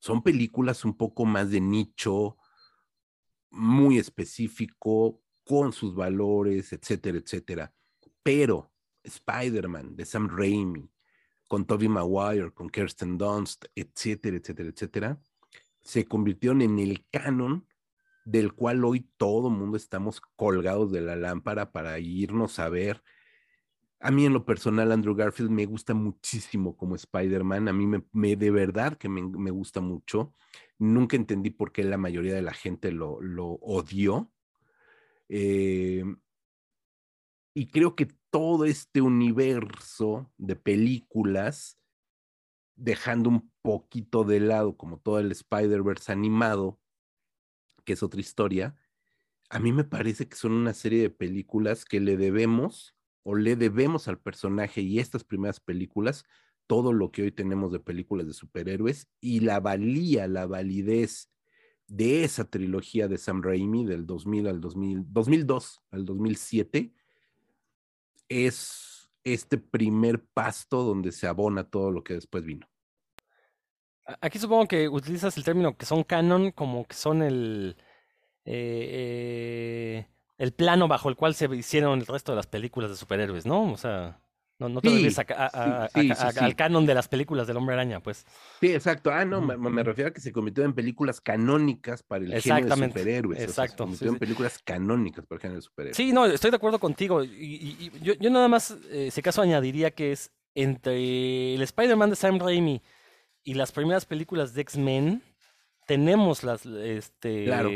[0.00, 2.38] Son películas un poco más de nicho,
[3.50, 7.72] muy específico, con sus valores, etcétera, etcétera.
[8.24, 8.72] Pero
[9.06, 10.90] Spider-Man de Sam Raimi,
[11.48, 15.20] con Tobey Maguire, con Kirsten Dunst, etcétera, etcétera, etcétera,
[15.80, 17.66] se convirtieron en el canon
[18.24, 23.02] del cual hoy todo mundo estamos colgados de la lámpara para irnos a ver.
[24.00, 27.68] A mí en lo personal, Andrew Garfield me gusta muchísimo como Spider-Man.
[27.68, 30.34] A mí me, me- de verdad que me, me gusta mucho.
[30.78, 34.30] Nunca entendí por qué la mayoría de la gente lo, lo odió.
[35.28, 36.04] Eh,
[37.54, 41.78] y creo que todo este universo de películas,
[42.74, 46.78] dejando un poquito de lado como todo el Spider-Verse animado,
[47.86, 48.76] que es otra historia,
[49.48, 53.56] a mí me parece que son una serie de películas que le debemos o le
[53.56, 56.26] debemos al personaje y estas primeras películas
[56.66, 61.30] todo lo que hoy tenemos de películas de superhéroes y la valía, la validez
[61.86, 66.95] de esa trilogía de Sam Raimi del 2000 al 2000, 2002 al 2007
[68.28, 72.66] es este primer pasto donde se abona todo lo que después vino.
[74.20, 77.76] Aquí supongo que utilizas el término que son canon como que son el,
[78.44, 80.08] eh, eh,
[80.38, 83.72] el plano bajo el cual se hicieron el resto de las películas de superhéroes, ¿no?
[83.72, 84.20] O sea,
[84.58, 87.08] no, no te Sí, refieres a ca- a- sí, a- sí, al canon de las
[87.08, 88.24] películas del Hombre Araña, pues.
[88.60, 89.10] Sí, exacto.
[89.10, 92.86] Ah, no, me, refiero a que se convirtió en películas canónicas para el género de
[92.88, 93.36] superhéroes.
[93.38, 95.96] o sea, exacto, se convirtió en películas canónicas para el género de superhéroes.
[95.96, 97.22] Sí, no, estoy de acuerdo contigo.
[97.22, 101.60] Y, y- y yo, yo nada más, eh, si acaso, añadiría que es entre el
[101.62, 102.80] Spider-Man de Sam Raimi
[103.44, 105.22] y las primeras películas de X-Men,
[105.86, 107.70] tenemos las, este, Claro.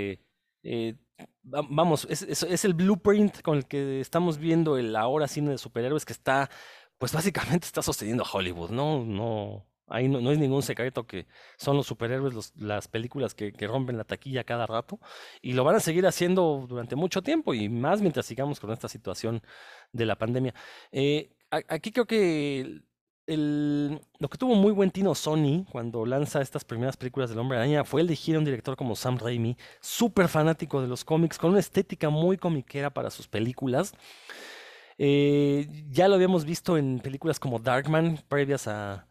[0.62, 0.96] eh,
[1.42, 6.12] vamos, es, el blueprint con el que estamos viendo el ahora cine de superhéroes que
[6.12, 6.50] está,
[6.98, 9.04] pues básicamente está sosteniendo a Hollywood, ¿no?
[9.04, 11.26] No, ahí no, es ningún secreto que
[11.58, 15.00] son los superhéroes las películas que, rompen la taquilla cada rato
[15.42, 18.88] y lo van a seguir haciendo durante mucho tiempo y más mientras sigamos con esta
[18.88, 19.42] situación
[19.92, 20.54] de la pandemia.
[20.92, 22.82] Eh, aquí creo que
[23.36, 27.84] lo que tuvo muy buen tino Sony cuando lanza estas primeras películas del Hombre Araña
[27.84, 31.60] fue elegir a un director como Sam Raimi, súper fanático de los cómics, con una
[31.60, 33.94] estética muy comiquera para sus películas.
[34.98, 39.06] Eh, ya lo habíamos visto en películas como Darkman, previas a,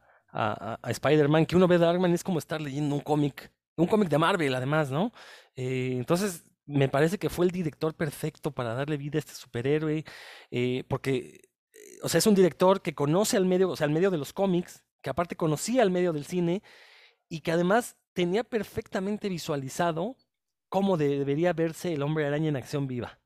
[0.83, 4.19] Spider-Man, que uno ve Darkman y es como estar leyendo un cómic, un cómic de
[4.19, 5.11] Marvel además, ¿no?
[5.55, 10.05] Eh, entonces, me parece que fue el director perfecto para darle vida a este superhéroe,
[10.51, 11.48] eh, porque,
[12.01, 14.33] o sea, es un director que conoce al medio, o sea, al medio de los
[14.33, 16.61] cómics, que aparte conocía al medio del cine
[17.29, 20.17] y que además tenía perfectamente visualizado
[20.69, 23.19] cómo de- debería verse el hombre araña en acción viva.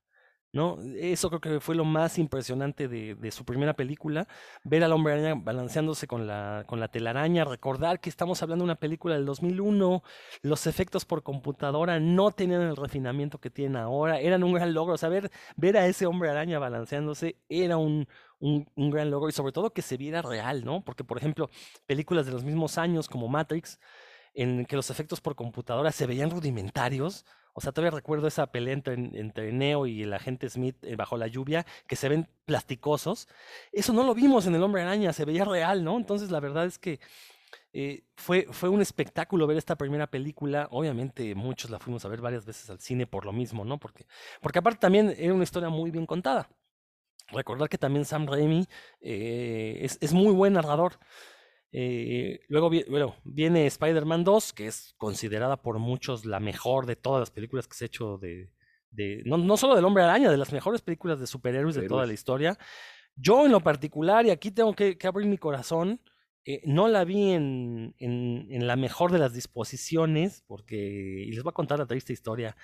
[0.53, 0.77] ¿No?
[0.97, 4.27] Eso creo que fue lo más impresionante de, su primera película,
[4.63, 9.15] ver al hombre araña balanceándose con la, telaraña, recordar que estamos hablando de una película
[9.15, 10.03] del 2001,
[10.43, 14.93] los efectos por computadora no tenían el refinamiento que tienen ahora, eran un gran logro,
[14.93, 15.31] o sea, ver,
[15.75, 18.07] a ese hombre araña balanceándose era un,
[18.39, 20.83] un gran logro y sobre todo que se viera real, ¿no?
[20.83, 21.49] Porque, por ejemplo,
[21.87, 23.79] películas de los mismos años como Matrix,
[24.33, 27.25] en que los efectos por computadora se veían rudimentarios.
[27.53, 31.27] O sea, todavía recuerdo esa pelea entre, Neo y el agente Smith eh, bajo la
[31.27, 33.27] lluvia, que se ven plasticosos.
[33.71, 35.97] Eso no lo vimos en El Hombre Araña, se veía real, ¿no?
[35.97, 36.99] Entonces, la verdad es que
[37.71, 40.67] eh, fue, fue un espectáculo ver esta primera película.
[40.71, 43.79] Obviamente, muchos la fuimos a ver varias veces al cine por lo mismo, ¿no?
[43.79, 44.05] Porque,
[44.41, 46.49] porque aparte también era una historia muy bien contada.
[47.29, 48.67] Recordar que también Sam Raimi
[49.01, 50.99] eh, es, es muy buen narrador.
[51.75, 57.19] Eh, luego bueno, viene Spider-Man 2, que es considerada por muchos la mejor de todas
[57.19, 58.51] las películas que se ha hecho de,
[58.91, 62.05] de- no, no solo del Hombre Araña, de las mejores películas de superhéroes de toda
[62.05, 62.57] la historia.
[63.15, 65.99] Yo en lo particular, y aquí tengo que, que abrir mi corazón,
[66.45, 70.75] eh, no la vi en, en- en la mejor de las disposiciones, porque,
[71.27, 72.55] y les voy a contar la triste historia,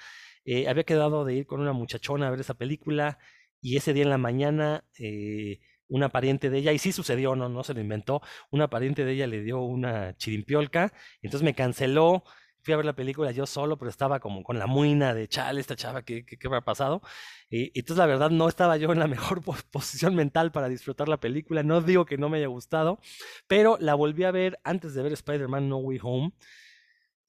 [0.45, 3.17] eh, había quedado de ir con una muchachona a ver esa película,
[3.61, 4.85] y ese día en la mañana...
[4.99, 8.21] eh, una pariente de ella, y sí sucedió, no, no se lo inventó,
[8.51, 12.23] una pariente de ella le dio una chirimpiolca, entonces me canceló,
[12.61, 15.61] fui a ver la película yo solo, pero estaba como con la muina de chale,
[15.61, 17.01] esta chava, ¿qué, qué, qué habrá pasado?
[17.49, 21.07] Y, entonces la verdad no estaba yo en la mejor po- posición mental para disfrutar
[21.09, 22.99] la película, no digo que no me haya gustado,
[23.47, 26.31] pero la volví a ver antes de ver Spider-Man No Way Home.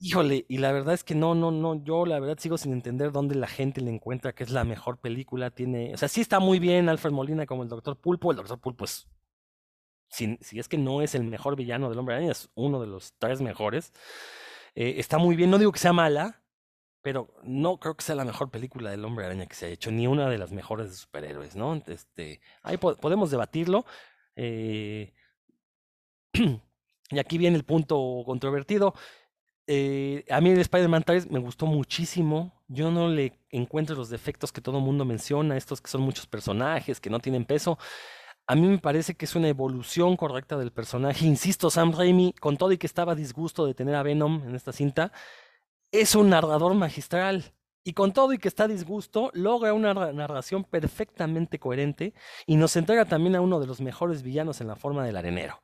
[0.03, 3.13] Híjole, y la verdad es que no, no, no, yo la verdad sigo sin entender
[3.13, 5.51] dónde la gente le encuentra que es la mejor película.
[5.51, 8.31] Tiene, o sea, sí está muy bien Alfred Molina como el Doctor Pulpo.
[8.31, 9.07] El Doctor Pulpo es,
[10.09, 12.87] si, si es que no es el mejor villano del Hombre Araña, es uno de
[12.87, 13.93] los tres mejores.
[14.75, 16.45] Eh, está muy bien, no digo que sea mala,
[17.03, 19.91] pero no creo que sea la mejor película del Hombre Araña que se ha hecho,
[19.93, 21.75] ni una de las mejores de superhéroes, ¿no?
[21.87, 23.87] Este, ahí po- podemos debatirlo.
[24.37, 25.15] eh,
[27.11, 28.95] y aquí viene el punto controvertido.
[29.73, 32.53] Eh, a mí el Spider-Man 3 me gustó muchísimo.
[32.67, 36.27] Yo no le encuentro los defectos que todo el mundo menciona, estos que son muchos
[36.27, 37.79] personajes, que no tienen peso.
[38.49, 41.25] A mí me parece que es una evolución correcta del personaje.
[41.27, 44.73] Insisto, Sam Raimi, con todo y que estaba disgusto de tener a Venom en esta
[44.73, 45.13] cinta,
[45.93, 47.55] es un narrador magistral.
[47.85, 52.13] Y con todo y que está disgusto, logra una ra- narración perfectamente coherente
[52.47, 55.63] y nos entrega también a uno de los mejores villanos en la forma del arenero.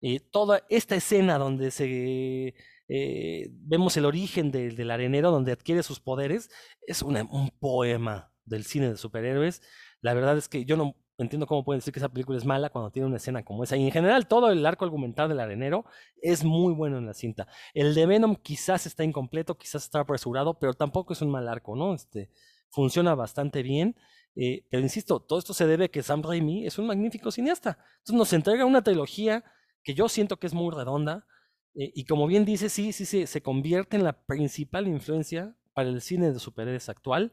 [0.00, 2.54] Y toda esta escena donde se
[2.88, 6.50] eh, vemos el origen de- del arenero, donde adquiere sus poderes,
[6.86, 9.62] es un poema del cine de superhéroes.
[10.00, 12.70] La verdad es que yo no entiendo cómo pueden decir que esa película es mala
[12.70, 13.76] cuando tiene una escena como esa.
[13.76, 15.84] Y en general, todo el arco argumental del arenero
[16.22, 17.46] es muy bueno en la cinta.
[17.74, 21.76] El de Venom quizás está incompleto, quizás está apresurado, pero tampoco es un mal arco,
[21.76, 21.94] ¿no?
[21.94, 22.30] Este,
[22.70, 23.96] funciona bastante bien.
[24.36, 27.78] eh, pero insisto, todo esto se debe a que Sam Raimi es un magnífico cineasta.
[27.98, 29.44] Entonces nos entrega una trilogía
[29.84, 31.26] que yo siento que es muy redonda.
[31.74, 35.88] eh, y como bien dice, sí, sí, sí, se convierte en la principal influencia para
[35.88, 37.32] el cine de superhéroes actual.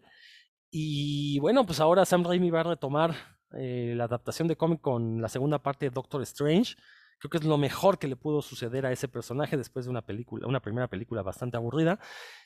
[0.72, 3.16] Y bueno, pues ahora Sam Raimi va a retomar
[3.54, 6.76] eh, la adaptación de cómic con la segunda parte de Doctor Strange.
[7.20, 10.04] Creo que es lo mejor que le pudo suceder a ese personaje después de una
[10.06, 12.00] película, una primera película bastante aburrida.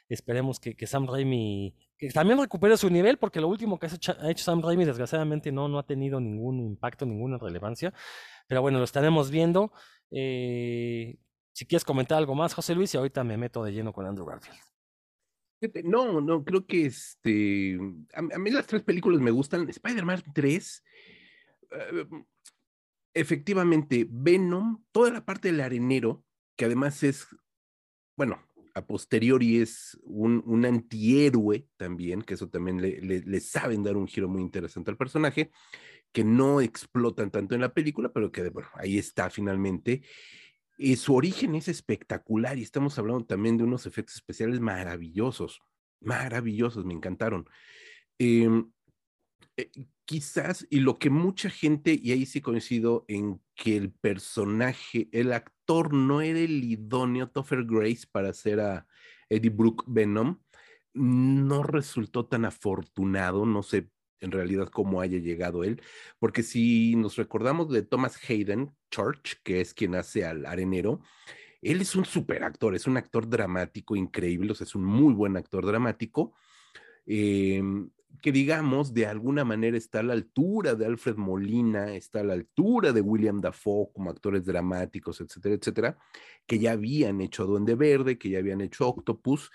[0.08, 3.90] Esperemos que, que Sam Raimi que también recupere su nivel, porque lo último que ha
[3.94, 7.94] hecho, ha hecho Sam Raimi, desgraciadamente, no, no ha tenido ningún impacto, ninguna relevancia.
[8.48, 9.72] Pero bueno, lo estaremos viendo.
[10.12, 11.18] Eh,
[11.54, 14.26] si quieres comentar algo más, José Luis, y ahorita me meto de lleno con Andrew
[14.26, 14.60] Garfield.
[15.84, 17.78] No, no, creo que este.
[18.14, 19.70] A, mí las tres películas me gustan.
[19.70, 20.84] Spider-Man 3.
[21.72, 22.06] eh,
[23.14, 26.24] efectivamente, Venom, toda la parte del arenero,
[26.56, 27.28] que además es,
[28.16, 28.42] bueno,
[28.74, 34.08] a posteriori es un, un antihéroe también, que eso también le, le saben dar un
[34.08, 35.52] giro muy interesante al personaje,
[36.12, 40.04] que no explotan tanto en la película, pero que bueno, ahí está finalmente.
[40.78, 45.62] Y su origen es espectacular y estamos hablando también de unos efectos especiales maravillosos,
[46.02, 47.48] maravillosos, me encantaron.
[48.18, 48.50] Eh,
[49.58, 49.70] eh,
[50.06, 55.34] quizás, y lo que mucha gente, y ahí sí coincido en que el personaje, el
[55.34, 58.88] actor no era el idóneo Topher Grace para hacer a
[59.30, 60.40] Eddie Brooke Venom,
[60.94, 63.90] no resultó tan afortunado, no sé
[64.22, 65.82] en realidad cómo haya llegado él,
[66.20, 71.02] porque si nos recordamos de Thomas Hayden Church, que es quien hace al arenero,
[71.62, 75.14] él es un super actor, es un actor dramático increíble, o sea, es un muy
[75.14, 76.34] buen actor dramático,
[77.06, 77.62] eh,
[78.22, 82.34] que digamos de alguna manera está a la altura de Alfred Molina, está a la
[82.34, 85.98] altura de William Dafoe como actores dramáticos, etcétera, etcétera,
[86.46, 89.50] que ya habían hecho Duende Verde, que ya habían hecho Octopus,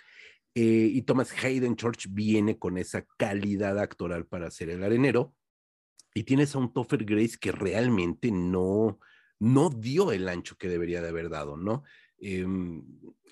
[0.57, 5.35] eh, y Thomas Hayden Church viene con esa calidad actoral para ser el arenero,
[6.15, 8.99] y tienes a un Topher Grace que realmente no,
[9.39, 11.85] no dio el ancho que debería de haber dado, ¿no?
[12.19, 12.47] Eh,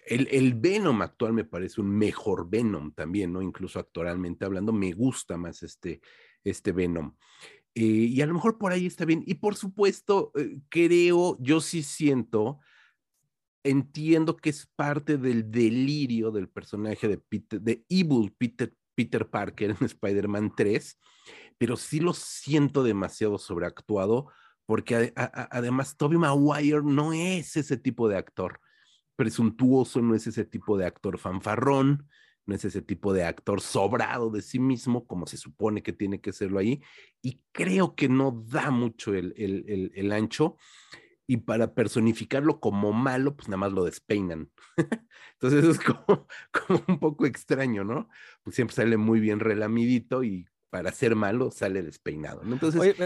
[0.07, 3.41] el, el, Venom actual me parece un mejor Venom también, ¿no?
[3.41, 6.03] Incluso actoralmente hablando, me gusta más este,
[6.45, 7.17] este Venom.
[7.75, 9.25] Eh, y a lo mejor por ahí está bien.
[9.27, 12.61] Y por supuesto, eh, creo, yo sí siento,
[13.65, 19.71] entiendo que es parte del delirio del personaje de, Peter, de Evil Peter, Peter Parker
[19.71, 21.01] en Spider-Man 3,
[21.59, 24.31] pero sí lo siento demasiado sobreactuado,
[24.67, 28.61] porque además Tobey Maguire no es ese tipo de actor.
[29.17, 32.09] Presuntuoso, no es ese tipo de actor fanfarrón,
[32.47, 36.21] no es ese tipo de actor sobrado de sí mismo, como se supone que tiene
[36.21, 36.83] que serlo ahí,
[37.23, 40.57] y creo que no da mucho el, el ancho,
[41.27, 44.51] y para personificarlo como malo, pues nada más lo despeinan.
[45.35, 45.79] Entonces es
[46.69, 48.09] como un poco extraño, ¿no?
[48.43, 52.43] Pues siempre sale muy bien relamidito y para ser malo sale despeinado.
[52.43, 52.55] ¿no?
[52.55, 52.97] Entonces, Oye,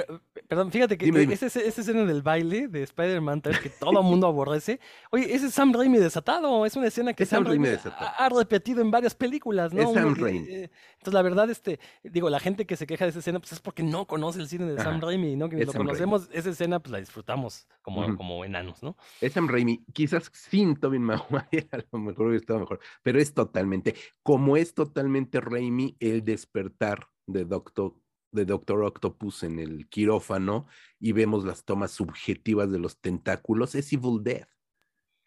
[0.48, 1.34] perdón, fíjate que dime, dime.
[1.34, 4.80] Esa, esa, escena del baile de Spider-Man 3 que todo el mundo aborrece.
[5.10, 6.64] Oye, ese es Sam Raimi desatado.
[6.64, 9.82] Es una escena que es Sam, Sam Raimi ha, ha, repetido en varias películas, ¿no?
[9.82, 10.48] Es Sam Raimi.
[10.48, 13.52] Eh, entonces, la verdad, este, digo, la gente que se queja de esa escena, pues
[13.52, 14.84] es porque no conoce el cine de Ajá.
[14.84, 15.50] Sam Raimi, ¿no?
[15.50, 16.38] Que lo Sam conocemos, Raimi.
[16.38, 18.16] esa escena, pues la disfrutamos como, uh -huh.
[18.16, 18.96] como enanos, ¿no?
[19.20, 19.84] Es Sam Raimi.
[19.92, 24.72] Quizás sin Tobey Maguire, a lo mejor hubiera estado mejor, pero es totalmente, como es
[24.72, 27.94] totalmente Raimi, el despertar de Doctor
[28.30, 30.66] de Doctor Octopus en el quirófano
[31.00, 34.46] y vemos las tomas subjetivas de los tentáculos, es Evil Dead.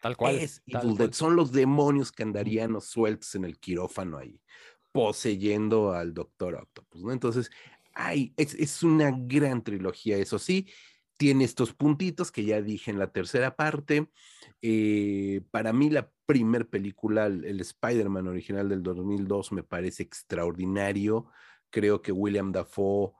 [0.00, 0.36] Tal cual.
[0.36, 1.14] Es tal Evil cual.
[1.14, 4.40] Son los demonios que andarían sueltos en el quirófano ahí,
[4.92, 7.12] poseyendo al Doctor Octopus, ¿no?
[7.12, 7.50] Entonces,
[7.94, 10.68] ay, es, es una gran trilogía, eso sí,
[11.16, 14.08] tiene estos puntitos que ya dije en la tercera parte.
[14.60, 21.28] Eh, para mí, la primer película, el, el Spider-Man original del 2002, me parece extraordinario.
[21.72, 23.10] Creo que William Dafoe,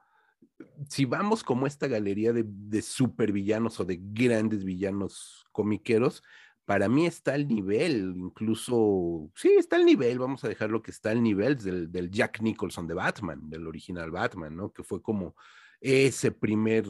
[0.88, 6.22] si vamos como esta galería de, de supervillanos o de grandes villanos comiqueros,
[6.64, 11.10] para mí está al nivel, incluso, sí, está al nivel, vamos a dejarlo que está
[11.10, 14.72] al nivel del, del Jack Nicholson de Batman, del original Batman, ¿no?
[14.72, 15.34] Que fue como
[15.80, 16.86] ese primer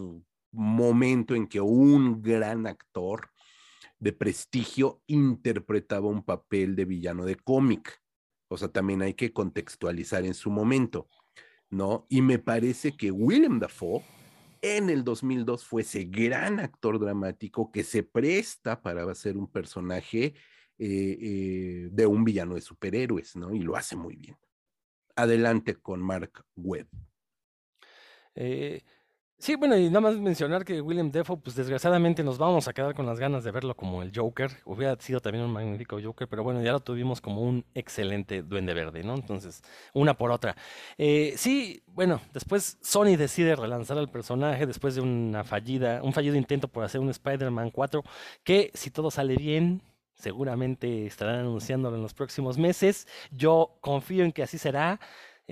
[0.51, 3.31] momento en que un gran actor
[3.99, 8.03] de prestigio interpretaba un papel de villano de cómic.
[8.49, 11.09] O sea, también hay que contextualizar en su momento,
[11.73, 12.07] ¿no?
[12.09, 14.03] Y me parece que William Dafoe
[14.61, 20.35] en el 2002 fue ese gran actor dramático que se presta para hacer un personaje
[20.79, 23.55] eh, eh, de un villano de superhéroes, ¿no?
[23.55, 24.37] Y lo hace muy bien.
[25.17, 26.89] Adelante con Mark Webb.
[28.35, 28.83] Eh,
[29.43, 32.95] sí, bueno, y nada más mencionar que William Defoe, pues desgraciadamente nos vamos a quedar
[32.95, 34.53] con las ganas de verlo como el Joker.
[34.65, 38.73] Hubiera sido también un magnífico Joker, pero bueno, ya lo tuvimos como un excelente Duende
[38.73, 39.15] Verde, ¿no?
[39.17, 39.63] Entonces,
[39.95, 40.55] una por otra.
[40.97, 46.37] Eh, sí, bueno, después Sony decide relanzar al personaje después de una fallida, un fallido
[46.37, 48.05] intento por hacer un Spider-Man 4,
[48.45, 49.83] que si todo sale bien,
[50.15, 53.09] seguramente estarán anunciándolo en los próximos meses.
[53.33, 55.01] Yo confío en que así será.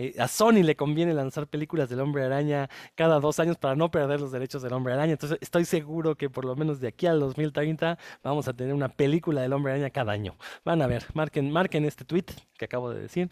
[0.01, 3.91] Eh, a Sony le conviene lanzar películas del Hombre Araña cada dos años para no
[3.91, 5.13] perder los derechos del Hombre Araña.
[5.13, 8.89] Entonces estoy seguro que por lo menos de aquí al 2030 vamos a tener una
[8.89, 10.39] película del Hombre Araña cada año.
[10.65, 12.25] Van a ver, marquen, marquen este tweet
[12.57, 13.29] que acabo de decir,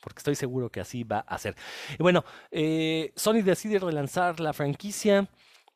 [0.00, 1.54] porque estoy seguro que así va a ser.
[1.98, 5.28] Y bueno, eh, Sony decide relanzar la franquicia,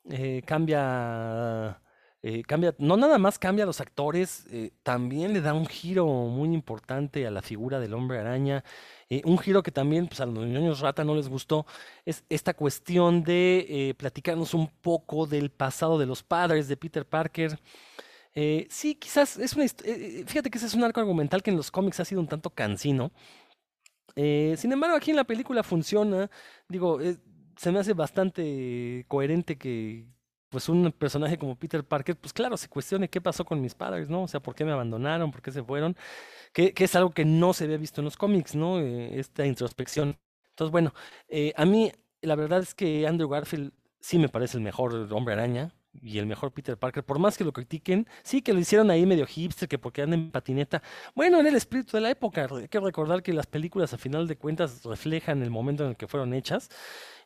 [0.09, 1.83] eh, cambia...
[2.47, 4.45] Cambia, no nada más cambia a los actores,
[4.83, 8.63] también le da un giro muy importante a la figura del hombre araña.
[9.13, 11.67] Eh, un giro que también pues, a los niños rata no les gustó
[12.05, 17.05] es esta cuestión de eh, platicarnos un poco del pasado de los padres de Peter
[17.05, 17.59] Parker.
[18.35, 19.67] Eh, sí, quizás es una
[20.27, 22.51] fíjate que ese es un arco argumental que en los cómics ha sido un tanto
[22.51, 23.11] cansino.
[24.15, 26.31] Sin embargo, aquí en la película funciona.
[26.69, 26.99] Digo,
[27.57, 30.07] se me hace bastante coherente que
[30.51, 34.11] pues un personaje como Peter Parker, pues claro, se cuestione qué pasó con mis padres,
[34.11, 34.25] ¿no?
[34.25, 35.97] O sea, por qué me abandonaron, por qué se fueron,
[36.53, 38.81] que, es algo que no se había visto en los cómics, ¿no?
[38.81, 40.19] Eh, esta introspección.
[40.51, 40.93] Entonces, bueno,
[41.29, 41.93] eh, a mí
[42.23, 45.73] la verdad es que Andrew Garfield sí me parece el mejor hombre araña
[46.03, 49.07] y el mejor Peter Parker, por más que lo critiquen, sí que lo hicieron ahí
[49.07, 50.83] medio hipster, que porque anda en patineta.
[51.15, 52.49] Bueno, era el espíritu de la época.
[52.51, 55.97] Hay que recordar que las películas a final de cuentas reflejan el momento en el
[55.97, 56.71] que fueron hechas.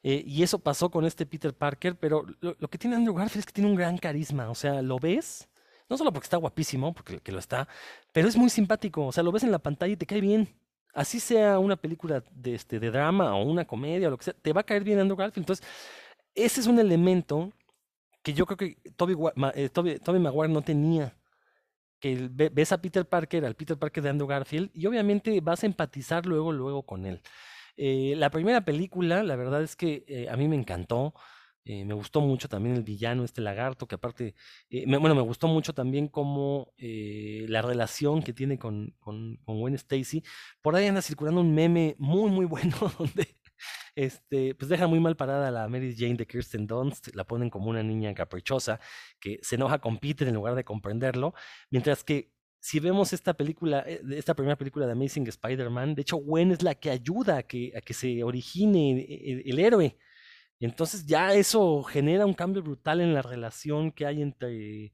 [0.06, 3.46] Eh, y eso pasó con este Peter Parker, pero lo, que tiene Andrew Garfield es
[3.46, 4.50] que tiene un gran carisma.
[4.50, 5.48] O sea, lo ves,
[5.88, 7.66] no solo porque está guapísimo, porque que lo está,
[8.12, 9.06] pero es muy simpático.
[9.06, 10.54] O sea, lo ves en la pantalla y te cae bien.
[10.92, 14.34] Así sea una película de, este, de drama o una comedia o lo que sea,
[14.34, 15.44] te va a caer bien Andrew Garfield.
[15.44, 15.66] Entonces,
[16.34, 17.50] ese es un elemento
[18.22, 19.16] que yo creo que Toby,
[19.54, 21.16] eh, Maguire no tenía.
[21.98, 25.66] Que ves a Peter Parker, al Peter Parker de Andrew Garfield, y obviamente vas a
[25.66, 27.22] empatizar luego, luego con él.
[27.76, 31.14] Eh, la primera película, la verdad es que eh, a mí me encantó.
[31.66, 34.34] eh, me gustó mucho también el villano, este lagarto, que aparte,
[34.86, 40.22] bueno, me gustó mucho también como la relación que tiene con, con, con Gwen Stacy.
[40.62, 43.28] Por ahí anda circulando un meme muy, muy bueno donde
[43.94, 47.50] este, pues deja muy mal parada a la Mary Jane de Kirsten Dunst, la ponen
[47.50, 48.80] como una niña caprichosa
[49.20, 51.34] que se enoja con Peter en lugar de comprenderlo,
[51.70, 52.32] mientras que
[52.64, 56.62] si vemos esta película, eh, esta primera película de Amazing Spider-Man, de hecho Gwen es
[56.62, 59.98] la que ayuda a que, a que se origine el, el héroe.
[60.60, 64.92] Entonces ya eso genera un cambio brutal en la relación que hay entre, e-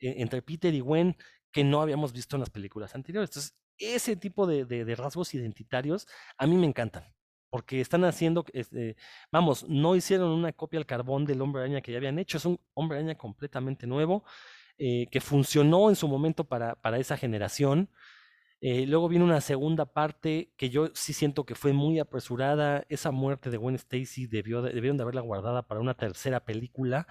[0.00, 1.16] entre Peter y Gwen
[1.52, 3.30] que no habíamos visto en las películas anteriores.
[3.30, 6.06] Entonces, ese tipo de, de- de rasgos identitarios
[6.38, 7.04] a mí me encantan,
[7.50, 8.96] porque están haciendo, este,
[9.32, 12.46] vamos, no hicieron una copia al carbón del hombre araña que ya habían hecho, es
[12.46, 14.24] un hombre araña completamente nuevo,
[14.80, 17.90] eh, que funcionó en su momento para, para esa generación.
[18.62, 22.84] Eh, luego viene una segunda parte que yo sí siento que fue muy apresurada.
[22.90, 27.06] Esa muerte de Gwen Stacy debió de- debieron de haberla guardada para una tercera película.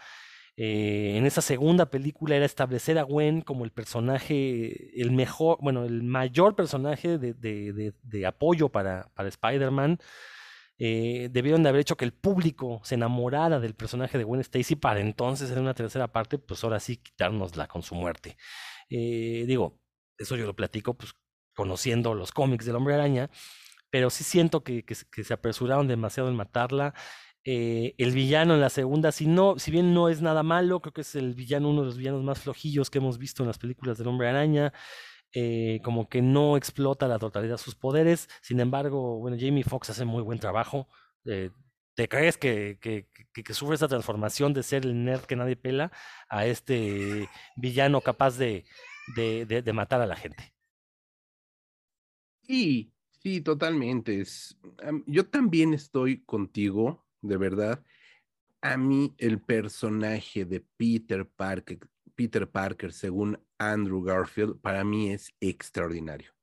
[0.57, 5.86] Eh, en esa segunda película era establecer a Gwen como el personaje, el mejor, bueno,
[5.86, 9.99] el mayor personaje de, de- de- de apoyo para, para Spider-Man.
[10.80, 14.75] Eh, debieron de haber hecho que el público se enamorara del personaje de Gwen Stacy
[14.77, 18.38] para entonces en una tercera parte, pues ahora sí quitárnosla con su muerte.
[18.89, 19.80] Eh, digo,
[20.17, 21.13] eso yo lo platico pues
[21.53, 23.30] conociendo los cómics del Hombre Araña,
[23.89, 26.93] pero sí siento que, que se- apresuraron demasiado en matarla.
[27.45, 30.93] Eh, el villano en la segunda, si no, si bien no es nada malo, creo
[30.93, 33.57] que es el villano, uno de los villanos más flojillos que hemos visto en las
[33.57, 34.73] películas del Hombre Araña.
[35.34, 38.30] Eh, como que no explota la totalidad sus poderes.
[38.41, 40.88] Sin embargo, bueno, Jamie Foxx hace muy buen trabajo.
[41.25, 41.51] eh,
[41.95, 43.07] ¿te crees que, que,
[43.53, 45.91] sufre esa transformación de ser el nerd que nadie pela
[46.30, 48.65] a este villano capaz de,
[49.15, 50.53] de, de- de matar a la gente?
[52.43, 54.21] Sí, sí, totalmente.
[54.21, 54.57] Es,
[55.07, 57.84] yo también estoy contigo, de verdad.
[58.61, 61.80] A mí el personaje de Peter Parker,
[62.20, 66.34] Peter Parker, según Andrew Garfield, para mí es extraordinario.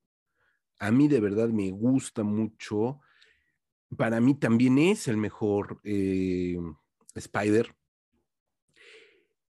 [0.79, 3.01] A mí de verdad me gusta mucho.
[3.95, 6.57] Para mí también es el mejor eh,
[7.15, 7.77] Spider.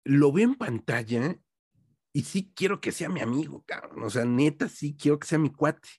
[0.06, 1.38] Lo veo en pantalla
[2.14, 4.04] y sí quiero que sea mi amigo, cabrón.
[4.04, 5.90] O sea, neta, sí quiero que sea mi cuate.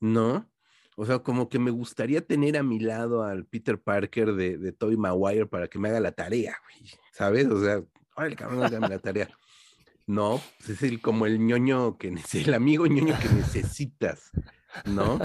[0.00, 0.50] ¿no?
[0.96, 4.72] O sea, como que me gustaría tener a mi lado al Peter Parker de, de
[4.72, 6.56] Tobey Maguire para que me haga la tarea,
[7.12, 7.46] ¿sabes?
[7.46, 7.84] O sea,
[8.16, 9.28] órale, cabrón, hágame la tarea.
[10.10, 14.32] No, pues es el, como el ñoño que, el amigo ñoño que necesitas,
[14.84, 15.20] ¿no?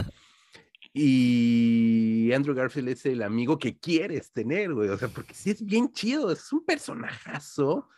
[0.93, 5.65] Y Andrew Garfield es el amigo que quieres tener, güey, o sea, porque sí es
[5.65, 7.89] bien chido, es un personajazo,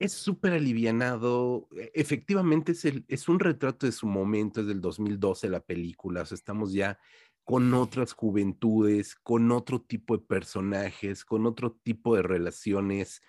[0.00, 1.68] es súper alivianado.
[1.76, 6.22] e- Efectivamente, es, el, es un retrato de su momento, es del 2012 la película.
[6.22, 6.98] O sea, estamos ya
[7.44, 13.22] con otras juventudes, con otro tipo de personajes, con otro tipo de relaciones.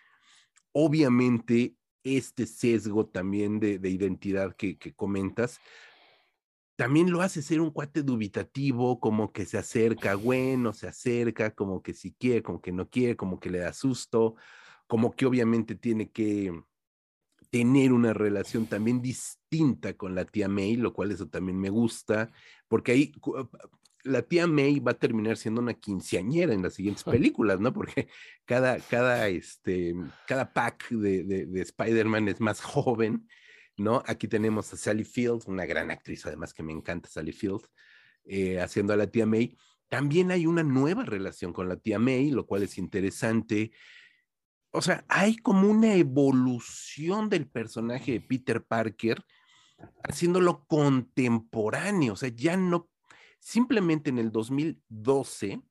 [0.72, 5.60] Obviamente, este sesgo también de, de identidad que, comentas,
[6.76, 11.82] también lo hace ser un cuate dubitativo, como que se acerca, bueno, se acerca, como
[11.82, 14.36] que si quiere, como que no quiere, como que le da susto,
[14.88, 16.52] como que obviamente tiene que
[17.52, 22.32] tener una relación también distinta con la tía May, lo cual eso también me gusta,
[22.68, 23.12] porque ahí
[24.04, 27.74] la tía May va a terminar siendo una quinceañera en las siguientes películas, ¿no?
[27.74, 28.08] Porque
[28.46, 29.96] cada, cada, este,
[30.28, 33.28] cada pack de, de, de Spider-Man es más joven,
[33.78, 34.04] ¿no?
[34.06, 37.70] Aquí tenemos a Sally Fields, una gran actriz, además que me encanta Sally Fields,
[38.26, 39.58] eh, haciendo a la tía May.
[39.90, 43.72] También hay una nueva relación con la tía May, lo cual es interesante.
[44.72, 49.24] O sea, hay como una evolución del personaje de Peter Parker,
[50.04, 52.14] haciéndolo contemporáneo.
[52.14, 52.90] O sea, ya no,
[53.44, 55.62] simplemente en el 2012,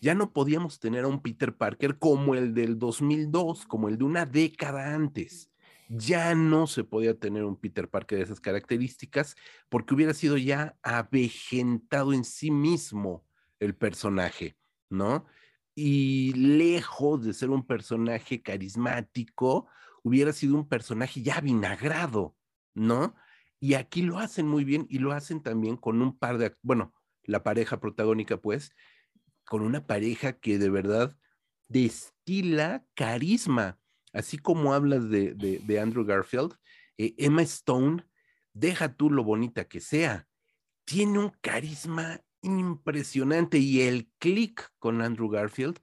[0.00, 4.04] ya no podíamos tener a un Peter Parker como el del 2002, como el de
[4.04, 5.50] una década antes.
[5.88, 9.36] Ya no se podía tener un Peter Parker de esas características
[9.68, 13.24] porque hubiera sido ya avejentado en sí mismo
[13.60, 14.56] el personaje,
[14.90, 15.26] ¿no?
[15.74, 19.68] Y lejos de ser un personaje carismático,
[20.02, 22.34] hubiera sido un personaje ya vinagrado,
[22.74, 23.14] ¿no?
[23.60, 26.94] Y aquí lo hacen muy bien y lo hacen también con un par de, bueno,
[27.24, 28.72] la pareja protagónica, pues,
[29.44, 31.16] con una pareja que de verdad
[31.68, 33.78] destila carisma,
[34.12, 36.54] así como hablas de, de, Andrew Garfield,
[36.98, 38.06] eh, Emma Stone,
[38.52, 40.26] deja tú lo bonita que sea,
[40.84, 45.80] tiene un carisma impresionante y el click con Andrew Garfield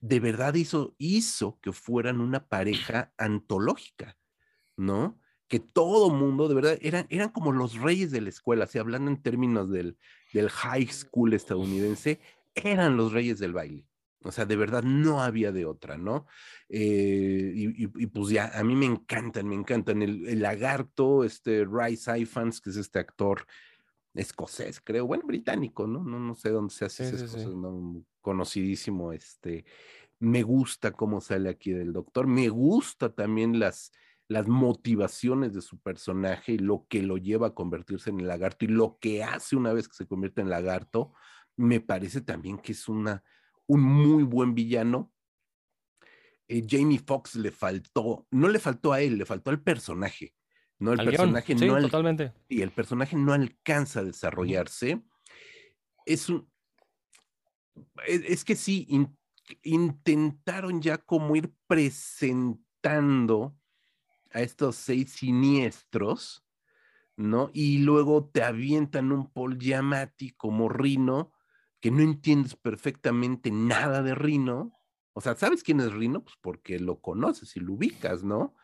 [0.00, 4.16] de verdad hizo, hizo que fueran una pareja antológica,
[4.76, 5.20] ¿no?
[5.48, 9.10] Que todo mundo, de verdad, eran, eran como los reyes de la escuela, si hablando
[9.10, 9.96] en términos del,
[10.32, 12.20] del high school estadounidense,
[12.54, 13.86] eran los reyes del baile.
[14.24, 16.26] O sea, de verdad no había de otra, ¿no?
[16.68, 20.02] Eh, y, y, y, pues ya, a mí me encantan, me encantan.
[20.02, 23.46] El, el lagarto, este Rice Ifans, que es este actor
[24.14, 26.02] escocés, creo, bueno, británico, ¿no?
[26.02, 27.24] No, no sé dónde se hace Sí, sí.
[27.24, 28.02] escocés, ¿no?
[28.20, 29.64] conocidísimo, este,
[30.18, 33.92] me gusta cómo sale aquí del doctor, me gusta también las,
[34.28, 38.66] las motivaciones de su personaje y lo que lo lleva a convertirse en el lagarto
[38.66, 41.14] y lo que hace una vez que se convierte en lagarto,
[41.56, 43.24] me parece también que es una,
[43.66, 45.12] un muy buen villano.
[46.46, 50.34] Eh, Jamie Foxx le faltó, no le faltó a él, le faltó al personaje.
[50.78, 52.32] No, el Al personaje sí, no al- totalmente.
[52.48, 55.02] y el personaje no alcanza a desarrollarse.
[56.06, 56.48] Es un.
[58.06, 59.16] Es, es que sí, in-
[59.62, 63.56] intentaron ya como ir presentando
[64.32, 66.44] a estos seis siniestros,
[67.16, 67.50] ¿no?
[67.52, 71.32] Y luego te avientan un Paul Giamatti como Rino,
[71.80, 74.72] que no entiendes perfectamente nada de Rino.
[75.12, 76.24] O sea, ¿sabes quién es Rino?
[76.24, 78.54] Pues porque lo conoces y lo ubicas, ¿no?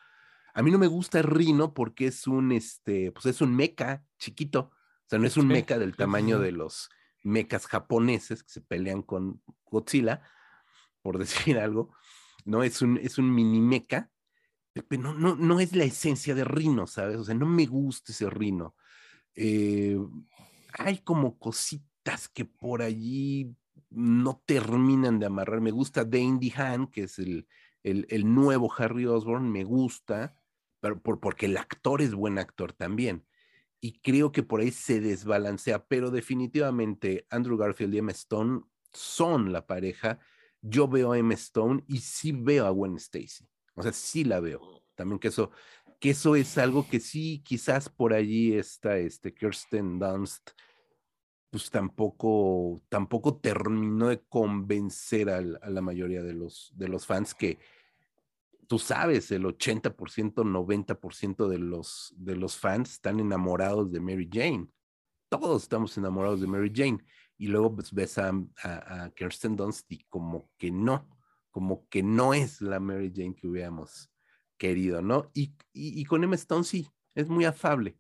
[0.52, 4.70] A mí no me gusta Rino porque es un, este, pues es un meca chiquito.
[4.70, 6.90] O sea, no es un meca del tamaño de los
[7.24, 10.22] mecas japoneses que se pelean con Godzilla,
[11.02, 11.92] por decir algo.
[12.44, 14.10] No, es un, es un mini meca,
[14.98, 17.16] no, no, no es la esencia de Rino, ¿sabes?
[17.16, 18.74] O sea, no me gusta ese Rino.
[19.34, 19.98] Eh,
[20.72, 23.56] hay como cositas que por allí
[23.90, 25.60] no terminan de amarrar.
[25.60, 27.46] Me gusta Dandy Han, que es el,
[27.82, 30.36] el, el nuevo Harry Osborn, me gusta,
[30.80, 33.26] pero por, porque el actor es buen actor también.
[33.80, 38.62] Y creo que por ahí se desbalancea, pero definitivamente Andrew Garfield y Emma Stone
[38.92, 40.18] son la pareja.
[40.60, 43.46] Yo veo a Emma Stone y sí veo a Gwen Stacy.
[43.74, 44.82] O sea, sí la veo.
[44.94, 45.50] También que eso,
[46.00, 50.50] que eso es algo que sí, quizás por allí está este Kirsten Dunst,
[51.50, 57.58] pues tampoco, tampoco terminó de convencer a, la mayoría de los, de los fans que
[58.66, 64.68] tú sabes, el 80%, 90% de los, de los fans están enamorados de Mary Jane.
[65.28, 66.98] Todos estamos enamorados de Mary Jane.
[67.36, 68.32] Y luego pues, ves a
[69.14, 71.08] Kirsten Dunst y como que no,
[71.54, 74.10] como que no es la Mary Jane que hubiéramos
[74.58, 75.30] querido, ¿no?
[75.34, 77.96] Y, y, con Emma Stone sí, es muy afable,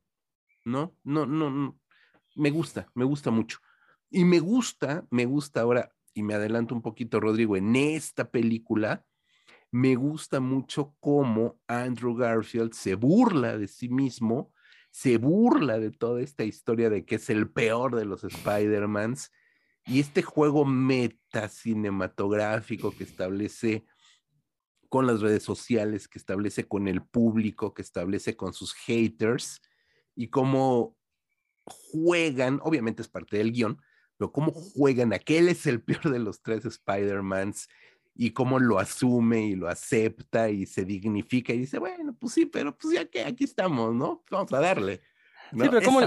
[0.64, 0.96] ¿no?
[1.04, 1.78] No, no, no.
[2.34, 3.60] Me gusta, me gusta mucho.
[4.10, 9.06] Y me gusta, me gusta ahora, y me adelanto un poquito, Rodrigo, en esta película,
[9.70, 14.52] me gusta mucho cómo Andrew Garfield se burla de sí mismo,
[14.90, 19.30] se burla de toda esta historia de que es el peor de los Spider-Mans
[19.86, 23.84] y este juego meta cinematográfico que establece
[24.88, 29.60] con las redes sociales, que establece con el público, que establece con sus haters
[30.14, 30.96] y cómo
[31.64, 33.80] juegan, obviamente es parte del guion,
[34.16, 37.68] pero cómo juegan a que él es el peor de los tres Spider-Mans
[38.14, 42.46] y cómo lo asume y lo acepta y se dignifica y dice, bueno, pues sí,
[42.46, 44.22] pero pues ya que aquí estamos, ¿no?
[44.30, 45.02] Vamos a darle.
[45.54, 45.64] ¿No?
[45.64, 46.00] Sí, pero como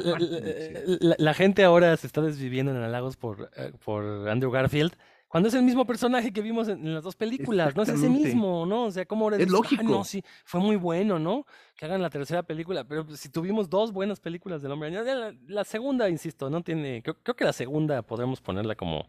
[1.17, 4.93] la, gente ahora se está desviviendo en halagos por, eh, por Andrew Garfield,
[5.27, 8.09] cuando es el mismo personaje que vimos en, en las dos películas, no es ese
[8.09, 8.85] mismo, ¿no?
[8.85, 10.03] O sea, como ahora Es dices, "Ay, no, lógico.
[10.05, 11.45] sí, fue muy bueno, ¿no?
[11.75, 15.15] Que hagan la tercera película, pero pues, si tuvimos dos buenas películas del Hombre Araña,
[15.15, 19.05] la, la segunda, insisto, no tiene, creo, creo que la segunda podremos ponerla como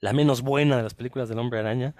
[0.00, 1.94] la menos buena de las películas del Hombre Araña.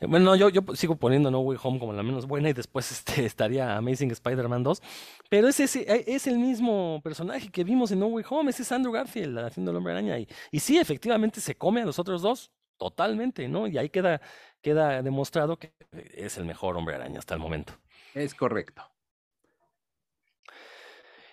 [0.00, 2.90] Bueno, no, yo, yo sigo poniendo No Way Home como la menos buena y después
[2.92, 4.82] este, estaría Amazing Spider-Man 2.
[5.28, 8.62] Pero es, ese, eh, es el mismo personaje que vimos en No Way Home, ese
[8.62, 10.18] es Andrew Garfield haciendo el Hombre Araña.
[10.18, 13.66] Y, y sí, efectivamente se come a los otros dos, totalmente, ¿no?
[13.66, 14.20] Y ahí queda,
[14.60, 17.74] queda demostrado que es el mejor Hombre Araña hasta el momento.
[18.14, 18.82] Es correcto.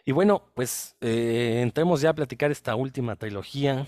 [0.06, 3.86] Y bueno, pues eh, entremos ya a platicar esta última trilogía.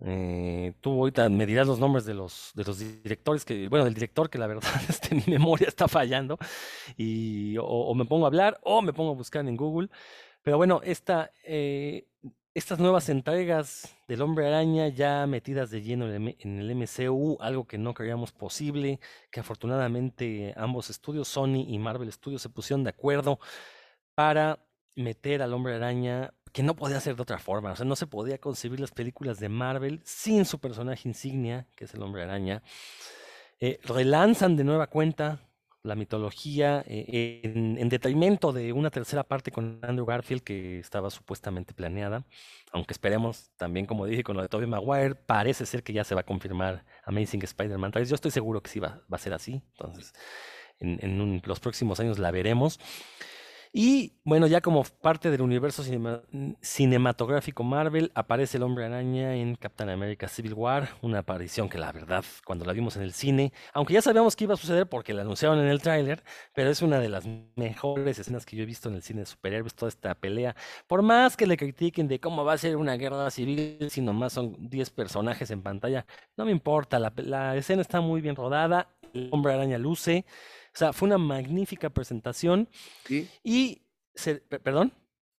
[0.00, 3.94] Eh, tú ahorita me dirás los nombres de los, de los directores, que, bueno, del
[3.94, 6.38] director, que la verdad este, mi memoria está fallando,
[6.96, 9.88] y o, me pongo a hablar o me pongo a buscar en Google.
[10.42, 12.06] Pero bueno, esta, eh,
[12.54, 17.78] estas nuevas entregas del Hombre Araña ya metidas de lleno en el MCU, algo que
[17.78, 23.40] no creíamos posible, que afortunadamente ambos estudios, Sony y Marvel Studios, se pusieron de acuerdo
[24.14, 24.60] para
[24.94, 28.06] meter al Hombre Araña, que no podía ser de otra forma, o sea, no se
[28.06, 32.62] podía concebir las películas de Marvel sin su personaje insignia, que es el Hombre Araña.
[33.60, 35.40] Eh, relanzan de nueva cuenta
[35.82, 41.10] la mitología eh, en, en detrimento de una tercera parte con Andrew Garfield que estaba
[41.10, 42.24] supuestamente planeada,
[42.72, 46.14] aunque esperemos también, como dije, con lo de Tobey Maguire, parece ser que ya se
[46.14, 48.08] va a confirmar Amazing Spider-Man 3.
[48.08, 50.12] Yo estoy seguro que sí va, va a ser así, entonces
[50.80, 52.80] en, los próximos años la veremos.
[53.72, 56.22] Y bueno, ya como parte del universo cinema-
[56.60, 61.92] cinematográfico Marvel, aparece el Hombre Araña en Captain America Civil War, una aparición que la
[61.92, 65.12] verdad, cuando la vimos en el cine, aunque ya sabíamos que iba a suceder porque
[65.14, 66.22] la anunciaron en el tráiler,
[66.54, 67.24] pero es una de las
[67.56, 70.56] mejores escenas que yo he visto en el cine de superhéroes, toda esta pelea.
[70.86, 74.32] Por más que le critiquen de cómo va a ser una guerra civil si nomás
[74.32, 76.06] son 10 personajes en pantalla,
[76.36, 80.24] no me importa, la, escena está muy bien rodada, el Hombre Araña luce,
[80.78, 82.68] sea, fue una magnífica presentación.
[83.04, 83.28] Sí.
[83.42, 83.82] Y,
[84.14, 84.92] se- pe- perdón,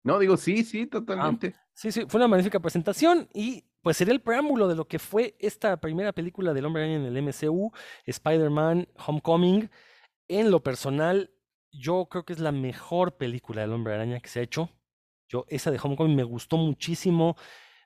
[0.03, 1.55] No, digo, sí, sí, totalmente.
[1.73, 5.35] sí, sí, fue una magnífica presentación y pues sería el preámbulo de lo que fue
[5.39, 7.71] esta primera película del Hombre Araña en el MCU,
[8.05, 9.69] Spider-Man Homecoming.
[10.27, 11.31] En lo personal,
[11.71, 14.69] yo creo que es la mejor película del Hombre Araña que se ha hecho.
[15.29, 17.38] Yo, esa de Homecoming me gustó muchísimo.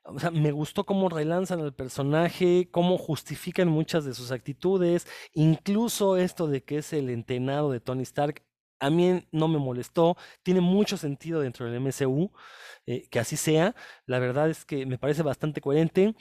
[0.04, 6.16] O sea, me gustó cómo relanzan al personaje, cómo justifican muchas de sus actitudes, incluso
[6.16, 8.42] esto de que es el entrenado de Tony Stark.
[8.80, 12.32] A mí no me molestó, tiene mucho sentido dentro del MCU,
[12.86, 13.76] eh, que así sea.
[14.06, 16.16] La verdad es que me parece bastante coherente.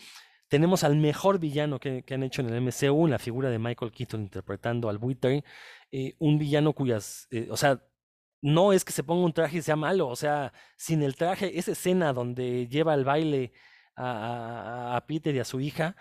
[0.47, 4.21] Tenemos al mejor villano que, han hecho en el MCU, la figura de Michael Keaton
[4.21, 5.43] interpretando al buitre,
[5.91, 7.81] eh, un villano cuyas, eh, o sea,
[8.41, 11.57] no es que se ponga un traje y sea malo, o sea, sin el traje,
[11.59, 13.53] esa escena donde lleva al baile
[14.01, 15.95] a, Peter y a su hija,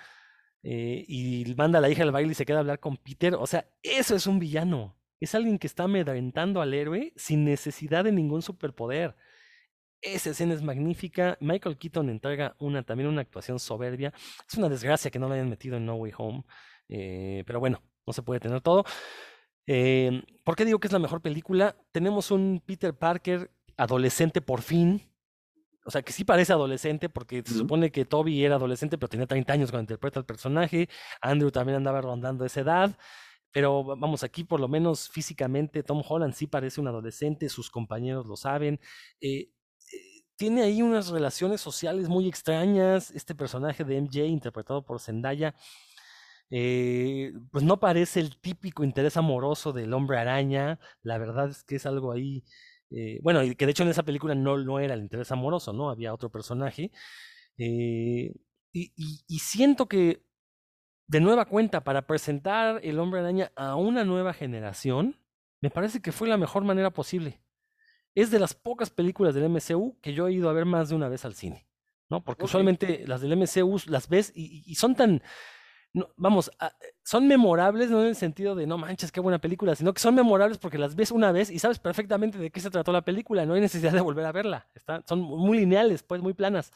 [0.63, 3.35] eh, y manda a la hija al baile y se queda a hablar con Peter,
[3.35, 4.97] o sea, eso es un villano.
[5.21, 9.17] Es alguien que está amedrentando al héroe sin necesidad de ningún superpoder.
[10.01, 11.37] Esa escena es magnífica.
[11.41, 14.15] Michael Keaton entrega una, también una actuación soberbia.
[14.49, 16.45] Es una desgracia que no lo hayan metido en No Way Home.
[16.89, 18.85] eh, pero bueno, no se puede tener todo.
[19.67, 21.77] Eh, ¿Por qué digo que es la mejor película?
[21.93, 25.03] Tenemos un Peter Parker adolescente por fin.
[25.91, 29.27] O sea, que sí parece adolescente porque se supone que Toby era adolescente, pero tenía
[29.27, 30.89] 30 años cuando interpreta al personaje.
[31.21, 32.97] Andrew también andaba rondando esa edad.
[33.53, 37.71] Pero va- vamos, aquí por lo menos físicamente Tom Holland sí parece un adolescente, sus
[37.71, 38.79] compañeros lo saben.
[39.21, 39.49] eh,
[39.93, 43.11] eh, tiene ahí unas relaciones sociales muy extrañas.
[43.11, 45.55] Este personaje de MJ, interpretado por Zendaya,
[46.51, 50.79] eh, pues no parece el típico interés amoroso del hombre araña.
[51.03, 52.45] La verdad es que es algo ahí.
[52.91, 55.73] Eh, bueno, y que de hecho en esa película no, no era el interés amoroso,
[55.73, 55.91] ¿no?
[55.91, 56.91] Había otro personaje.
[57.59, 58.33] eh,
[58.73, 60.23] y, y- y siento que
[61.09, 65.17] de nueva cuenta, para presentar el hombre araña a una nueva generación,
[65.61, 67.43] me parece que fue la mejor manera posible.
[68.15, 70.95] Es de las pocas películas del MCU que yo he ido a ver más de
[70.97, 71.67] una vez al cine,
[72.09, 72.25] ¿no?
[72.25, 75.23] Porque usualmente las del MCU las ves y son tan,
[76.17, 76.73] vamos, a-
[77.03, 80.15] son memorables, no en el sentido de no manches, qué buena película, sino que son
[80.15, 83.45] memorables porque las ves una vez y sabes perfectamente de qué se trató la película,
[83.47, 84.69] no hay necesidad de volver a verla.
[85.07, 86.71] Son muy lineales, pues muy planas.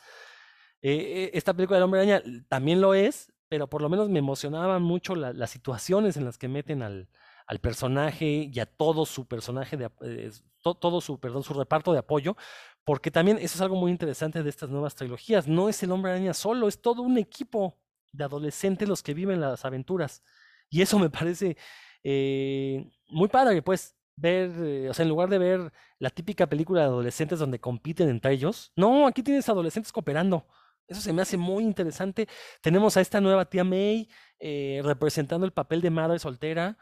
[0.82, 4.18] Eh, eh, esta película del Hombre Araña también lo es, pero por lo menos me
[4.18, 7.08] emocionaban mucho la- las situaciones en las que meten al,
[7.46, 11.92] al personaje y a todo su personaje, de, eh, to- todo su, perdón, su reparto
[11.92, 12.36] de apoyo,
[12.84, 15.46] porque también eso es algo muy interesante de estas nuevas trilogías.
[15.48, 17.78] No es el Hombre Araña solo, es todo un equipo
[18.16, 20.22] de adolescentes los que viven las aventuras.
[20.70, 21.56] Y eso me parece
[22.02, 26.82] eh, muy padre, pues, ver, eh, o sea, en lugar de ver la típica película
[26.82, 30.46] de adolescentes donde compiten entre ellos, no, aquí tienes adolescentes cooperando.
[30.86, 32.28] Eso se me hace muy interesante.
[32.60, 34.08] Tenemos a esta nueva tía May
[34.38, 36.76] eh, representando el papel de madre soltera.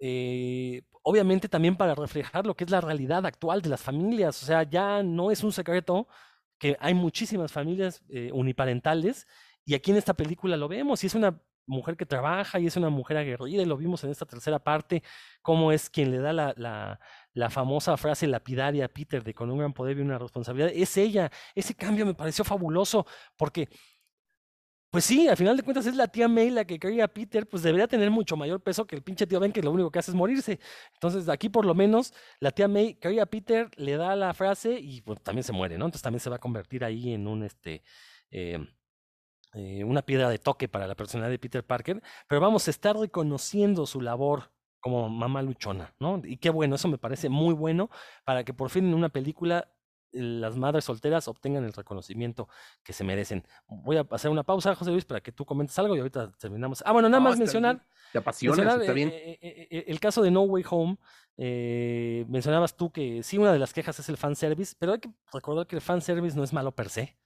[0.00, 4.42] eh, obviamente también para reflejar lo que es la realidad actual de las familias.
[4.42, 6.06] O sea, ya no es un secreto
[6.58, 8.02] que hay muchísimas familias
[8.32, 9.26] uniparentales
[9.68, 12.76] y aquí en esta película lo vemos y es una mujer que trabaja y es
[12.78, 15.02] una mujer aguerrida y lo vimos en esta tercera parte,
[15.42, 16.98] cómo es quien le da la,
[17.34, 20.70] la, famosa frase lapidaria a Peter de con un gran poder y una responsabilidad.
[20.74, 21.30] Es ella.
[21.54, 23.04] Ese cambio me pareció fabuloso
[23.36, 23.68] porque
[24.88, 27.46] pues sí, al final de cuentas es la tía May la que quería a Peter,
[27.46, 29.98] pues debería tener mucho mayor peso que el pinche tío Ben que lo único que
[29.98, 30.58] hace es morirse.
[30.94, 34.80] Entonces aquí por lo menos la tía May quería a Peter, le da la frase
[34.80, 35.84] y pues también se muere, ¿no?
[35.84, 37.82] Entonces también se va a convertir ahí en un, este,
[38.30, 38.58] eh,
[39.58, 42.96] eh, una piedra de toque para la personalidad de Peter Parker, pero vamos a estar
[42.96, 46.22] reconociendo su labor como mamá luchona, ¿no?
[46.24, 47.90] Y qué bueno, eso me parece muy bueno
[48.24, 49.72] para que por fin en una película
[50.12, 52.48] eh, las madres solteras obtengan el reconocimiento
[52.84, 53.44] que se merecen.
[53.66, 56.82] Voy a hacer una pausa, José Luis, para que tú comentes algo y ahorita terminamos.
[56.86, 57.86] Ah, bueno, nada No, más mencionar, bien.
[58.12, 59.08] Te mencionar, está bien.
[59.08, 60.96] eh, eh, eh, el caso de No Way Home.
[61.36, 65.10] eh, mencionabas tú que sí, una de las quejas es el fanservice, pero hay que
[65.32, 67.16] recordar que el fanservice no es malo per se.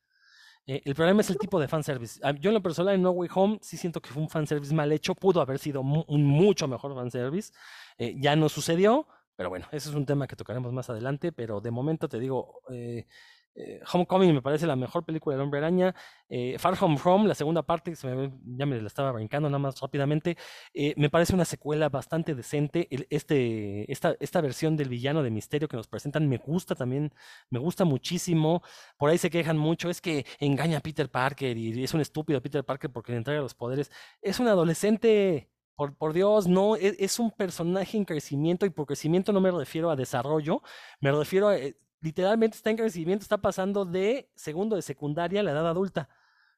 [0.67, 2.21] Eh, el problema es el tipo de fanservice.
[2.41, 4.93] Yo en lo personal en No Way Home sí siento que fue un fanservice mal
[4.93, 7.53] hecho, pudo haber sido un mucho mejor fanservice.
[7.99, 9.07] Eh, ya no sucedió,
[9.37, 12.61] pero bueno, ese es un tema que tocaremos más adelante, pero de momento te digo,
[12.71, 13.07] eh,
[13.55, 15.95] eh, Homecoming me parece la mejor película del Hombre Araña.
[16.29, 19.59] Eh, Far From Home, la segunda parte, se me- ya me la estaba brincando nada
[19.59, 20.37] más rápidamente,
[20.73, 22.89] eh, me parece una secuela bastante decente.
[23.11, 27.13] Este, esta, esta versión del villano de Misterio que nos presentan me gusta también,
[27.51, 28.63] me gusta muchísimo.
[28.97, 32.41] Por ahí se quejan mucho, es que engaña a Peter Parker y es un estúpido
[32.43, 33.91] Peter Parker porque le entrega los poderes.
[34.23, 38.87] Es un adolescente, por, por Dios, no, es, es un personaje en crecimiento y por
[38.87, 40.63] crecimiento no me refiero a desarrollo,
[41.01, 45.43] me refiero a, eh, literalmente está en crecimiento, está pasando de segundo de secundaria a
[45.43, 46.09] la edad adulta.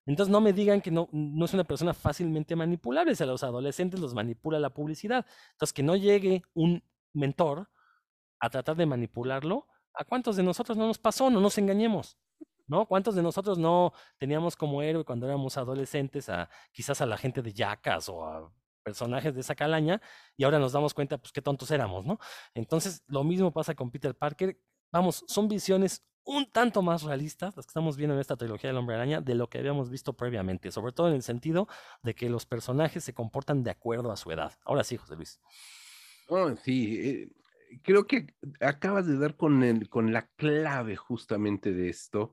[0.07, 3.43] Entonces no me digan que no, no es una persona fácilmente manipulable, si a los
[3.43, 5.25] adolescentes los manipula la publicidad.
[5.53, 6.83] Entonces que no llegue un
[7.13, 7.71] mentor
[8.41, 11.31] a tratar de manipularlo, ¿a cuántos de nosotros no nos pasó?
[11.31, 12.19] No nos engañemos.
[12.67, 12.87] ¿No?
[12.87, 17.43] ¿Cuántos de nosotros no teníamos como héroe cuando éramos adolescentes a quizás a la gente
[17.43, 18.51] de Yacas o a
[18.83, 20.01] personajes de esa calaña
[20.37, 22.19] y ahora nos damos cuenta pues qué tontos éramos, ¿no?
[22.55, 24.59] Entonces, lo mismo pasa con Peter Parker.
[24.95, 28.77] Vamos, son visiones un tanto más realistas las que estamos viendo en esta trilogía del
[28.77, 31.67] Hombre Araña de lo que habíamos visto previamente, sobre todo en el sentido
[32.05, 34.53] de que los personajes se comportan de acuerdo a su edad.
[34.65, 35.41] Ahora sí, José Luis.
[36.29, 37.29] Oh, sí, eh,
[37.83, 42.33] creo que acabas de dar con, el, con la clave justamente de esto.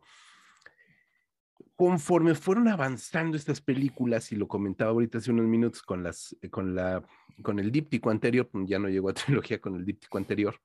[1.76, 6.76] Conforme fueron avanzando estas películas, y lo comentaba ahorita hace unos minutos con, las, con,
[6.76, 7.04] la,
[7.42, 10.62] con el díptico anterior, ya no llegó a trilogía con el díptico anterior,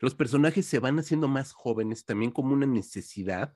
[0.00, 3.54] los personajes se van haciendo más jóvenes también como una necesidad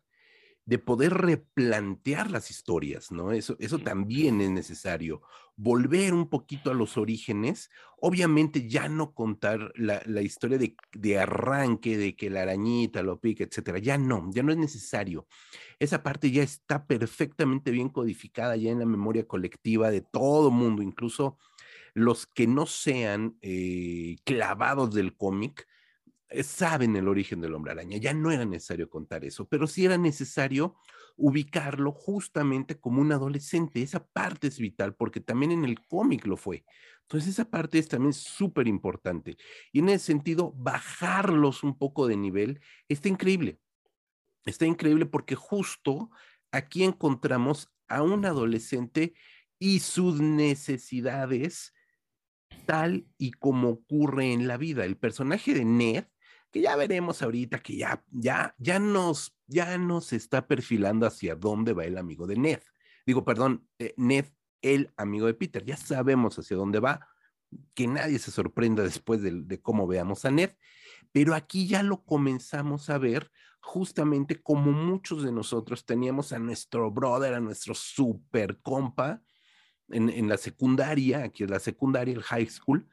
[0.65, 3.33] de poder replantear las historias, ¿no?
[3.33, 5.23] Eso, eso también es necesario.
[5.57, 7.69] Volver un poquito a los orígenes,
[8.01, 13.19] obviamente ya no contar la, la historia de, de, arranque, de que la arañita lo
[13.19, 15.27] pica, etcétera, ya no, ya no es necesario.
[15.81, 20.83] Esa parte ya está perfectamente bien codificada ya en la memoria colectiva de todo mundo,
[20.83, 21.39] incluso
[21.93, 25.67] los que no sean eh, clavados del cómic,
[26.43, 27.99] saben el origen del hombre araña.
[27.99, 30.77] Ya no era necesario contar eso, pero sí era necesario
[31.17, 33.83] ubicarlo justamente como un adolescente.
[33.83, 36.65] Esa parte es vital porque también en el cómic lo fue.
[37.03, 39.37] Entonces esa parte es también súper importante.
[39.73, 43.61] Y en ese sentido, bajarlos un poco de nivel está increíble.
[44.45, 46.11] Está increíble porque justo
[46.51, 49.15] aquí encontramos a un adolescente
[49.59, 51.75] y sus necesidades
[52.67, 54.85] tal y como ocurre en la vida.
[54.85, 56.05] El personaje de Ned
[56.53, 61.73] que ya veremos ahorita que ya, ya, ya nos, ya nos está perfilando hacia dónde
[61.73, 62.61] va el amigo de Ned.
[63.07, 64.27] Digo, perdón, eh, Ned,
[64.61, 65.65] el amigo de Peter.
[65.65, 67.09] Ya sabemos hacia dónde va,
[67.75, 70.51] que nadie se sorprenda después de, de cómo veamos a Ned,
[71.11, 73.31] pero aquí ya lo comenzamos a ver
[73.61, 79.23] justamente como muchos de nosotros teníamos a nuestro brother, a nuestro super compa
[79.89, 82.89] en, en la secundaria, aquí es la secundaria, el high school,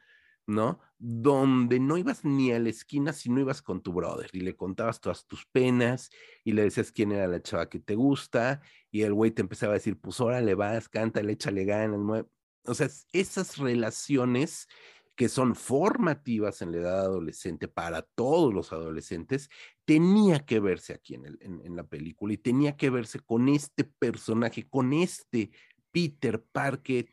[0.46, 0.80] ¿no?
[0.98, 4.56] Donde no ibas ni a la esquina si no ibas con tu brother y le
[4.56, 6.10] contabas todas tus penas
[6.44, 8.60] y le decías quién era la chava que te gusta
[8.90, 12.24] y el güey te empezaba a decir, pues órale vas, cántale, échale ganas.
[12.64, 14.68] O sea, esas relaciones
[15.20, 19.50] que son formativas en la edad adolescente para todos los adolescentes,
[19.84, 24.94] tenía que verse aquí en, la película y tenía que verse con este personaje, con
[24.94, 25.50] este
[25.92, 27.06] Peter Parker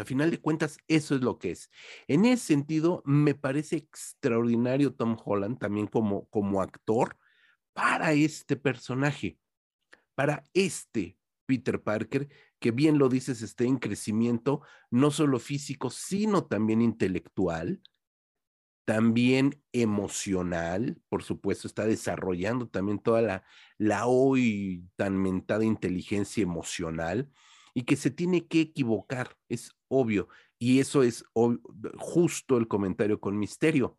[0.00, 1.70] a final de cuentas eso es lo que es.
[2.08, 7.16] En ese sentido, me parece extraordinario Tom Holland también como, como actor
[7.72, 9.38] para este personaje,
[10.14, 12.28] para este Peter Parker,
[12.58, 17.82] que bien lo dices, está en crecimiento, no solo físico, sino también intelectual,
[18.84, 23.44] también emocional, por supuesto, está desarrollando también toda la,
[23.78, 27.30] la hoy tan mentada inteligencia emocional
[27.74, 30.28] y que se tiene que equivocar, es obvio.
[30.58, 31.24] Y eso es
[31.98, 33.98] justo el comentario con Misterio.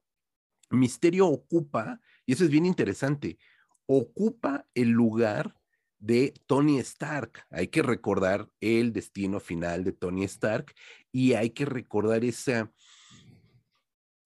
[0.70, 3.38] Misterio ocupa, y eso es bien interesante,
[3.86, 5.56] ocupa el lugar
[6.00, 7.46] de Tony Stark.
[7.50, 10.74] Hay que recordar el destino final de Tony Stark
[11.12, 12.72] y hay que recordar esa,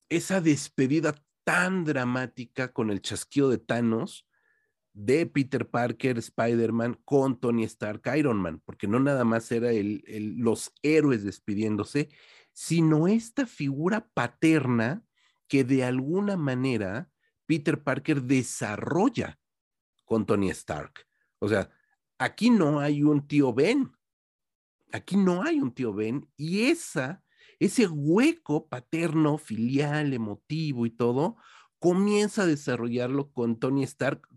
[0.08, 1.14] esa despedida
[1.44, 4.27] tan dramática con el chasquido de Thanos
[4.98, 10.02] de Peter Parker, Spider-Man con Tony Stark, Iron Man, porque no nada más era el,
[10.38, 12.08] los héroes despidiéndose,
[12.52, 15.04] sino esta figura paterna
[15.46, 17.08] que de alguna manera
[17.46, 19.38] Peter Parker desarrolla
[20.04, 21.06] con Tony Stark.
[21.38, 21.70] O sea,
[22.18, 23.92] aquí no hay un tío Ben,
[24.90, 27.22] aquí no hay un tío Ben y esa,
[27.60, 31.36] ese hueco paterno, filial, emotivo y todo,
[31.78, 34.27] comienza a desarrollarlo con Tony Stark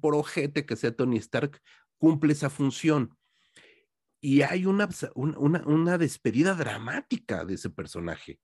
[0.00, 1.60] por ojete que sea Tony Stark,
[1.98, 3.16] cumple esa función.
[4.20, 8.38] Y hay una, una, una despedida dramática de ese personaje.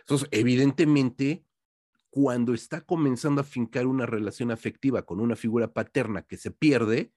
[0.00, 1.44] Entonces, evidentemente,
[2.10, 7.12] cuando está comenzando a fincar una relación afectiva con una figura paterna que se pierde,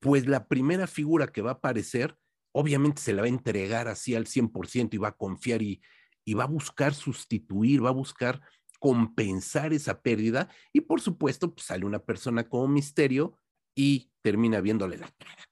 [0.00, 2.16] pues la primera figura que va a aparecer,
[2.52, 5.80] obviamente se la va a entregar así al 100% y va a confiar y,
[6.24, 8.40] y va a buscar sustituir, va a buscar
[8.78, 13.36] compensar esa pérdida y por supuesto pues, sale una persona como misterio
[13.74, 15.48] y termina viéndole la cara.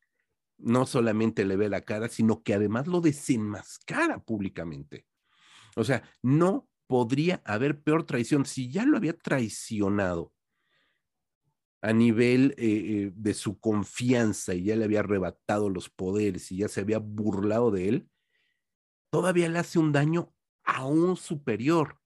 [0.59, 5.07] No solamente le ve la cara, sino que además lo desenmascara públicamente.
[5.77, 8.47] O sea, no podría haber peor traición.
[8.47, 10.33] Si ya lo había traicionado
[11.83, 16.59] a nivel eh, eh, de su confianza y ya le había arrebatado los poderes y
[16.59, 18.11] ya se había burlado de él,
[19.11, 20.33] todavía le hace un daño
[20.65, 22.01] aún superior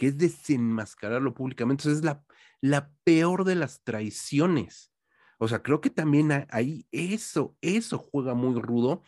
[0.00, 1.82] que es desenmascararlo públicamente.
[1.82, 2.24] Entonces es la,
[2.62, 4.94] la peor de las traiciones.
[5.38, 9.02] O sea, creo que también ahí eso, eso juega muy rudo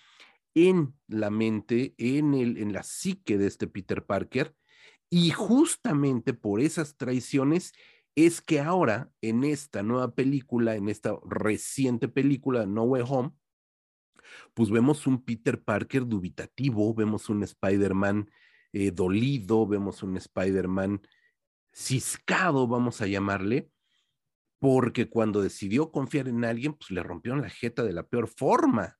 [0.55, 4.55] en la mente, en, el, en la psique de este Peter Parker.
[5.09, 7.72] Y justamente por esas traiciones
[8.14, 13.30] es que ahora en esta nueva película, en esta reciente película, No Way Home,
[14.53, 18.28] pues vemos un Peter Parker dubitativo, vemos un Spider-Man
[18.72, 21.02] eh, dolido, vemos un Spider-Man
[21.72, 23.70] ciscado, vamos a llamarle,
[24.58, 28.98] porque cuando decidió confiar en alguien, pues le rompieron la jeta de la peor forma,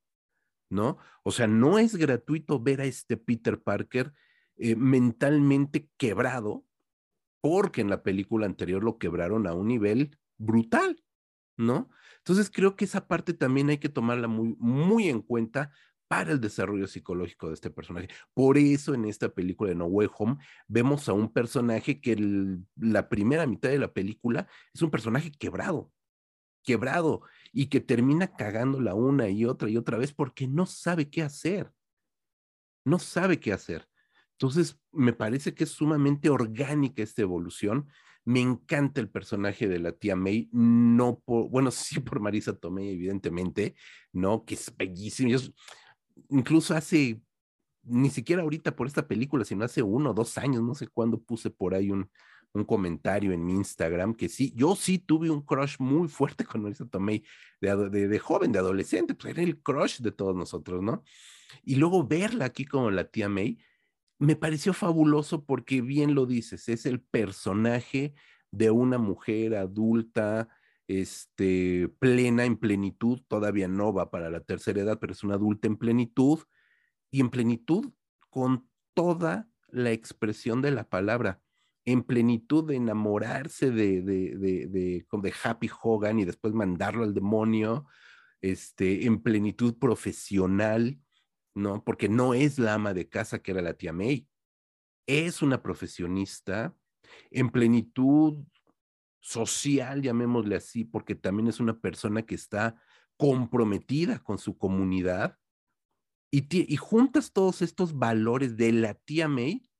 [0.70, 0.98] ¿no?
[1.22, 4.12] O sea, no es gratuito ver a este Peter Parker
[4.56, 6.64] eh, mentalmente quebrado,
[7.40, 11.02] porque en la película anterior lo quebraron a un nivel brutal,
[11.56, 11.90] ¿no?
[12.18, 15.72] Entonces creo que esa parte también hay que tomarla muy, muy en cuenta
[16.12, 18.08] para el desarrollo psicológico de este personaje.
[18.34, 20.36] Por eso en esta película de No Way Home
[20.68, 25.32] vemos a un personaje que el- la primera mitad de la película es un personaje
[25.32, 25.90] quebrado,
[26.62, 31.22] quebrado y que termina cagándola una y otra y otra vez porque no sabe qué
[31.22, 31.72] hacer.
[32.84, 33.88] No sabe qué hacer.
[34.32, 37.88] Entonces, me parece que es sumamente orgánica esta evolución.
[38.26, 42.90] Me encanta el personaje de la tía May, no por, bueno, sí por Marisa Tomei,
[42.90, 43.76] evidentemente,
[44.12, 44.44] ¿no?
[44.44, 45.30] Que es bellísima.
[45.30, 45.38] Yo
[46.30, 47.20] incluso hace,
[47.82, 51.22] ni siquiera ahorita por esta película, sino hace uno o dos años, no sé cuándo
[51.22, 52.10] puse por ahí un,
[52.54, 56.62] un comentario en mi Instagram que sí, yo sí tuve un crush muy fuerte con
[56.62, 57.24] Marisa Tomei
[57.60, 61.02] de, de, de joven, de adolescente, pues era el crush de todos nosotros, ¿no?
[61.64, 63.58] Y luego verla aquí como la tía May,
[64.18, 68.14] me pareció fabuloso porque bien lo dices, es el personaje
[68.50, 70.48] de una mujer adulta,
[71.01, 75.68] este, plena, en plenitud, todavía no va para la tercera edad, pero es una adulta
[75.68, 76.40] en plenitud,
[77.11, 77.93] y en plenitud
[78.30, 81.40] con toda la expresión de la palabra,
[81.84, 87.86] en plenitud de enamorarse de, de, de, de, Happy Hogan y después mandarlo al demonio,
[88.40, 90.99] este, en plenitud profesional,
[91.55, 91.84] ¿no?
[91.84, 94.26] Porque no es la ama de casa que era la tía May,
[95.07, 96.74] es una profesionista
[97.30, 98.45] en plenitud
[99.22, 102.76] social, llamémosle así, porque también es una persona que está
[103.16, 105.38] comprometida con su comunidad
[106.30, 109.70] y, y juntas todos estos valores de la tía May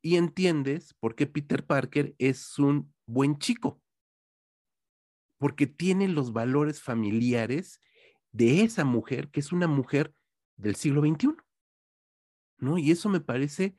[0.00, 3.82] y entiendes por qué Peter Parker es un buen chico,
[5.36, 7.80] porque tiene los valores familiares
[8.32, 10.14] de esa mujer, que es una mujer
[10.56, 11.36] del siglo XXI,
[12.58, 12.78] ¿no?
[12.78, 13.76] Y eso me parece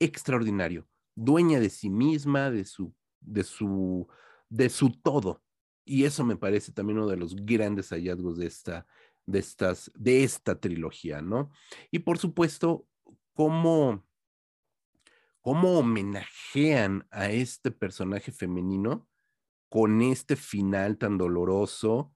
[0.00, 4.08] extraordinario, dueña de sí misma, de su, de su,
[4.48, 5.42] de su todo.
[5.84, 8.86] Y eso me parece también uno de los grandes hallazgos de esta,
[9.26, 11.50] de estas, de esta trilogía, ¿no?
[11.90, 12.86] Y por supuesto,
[13.32, 14.06] cómo,
[15.40, 19.08] cómo homenajean a este personaje femenino
[19.68, 22.14] con este final tan doloroso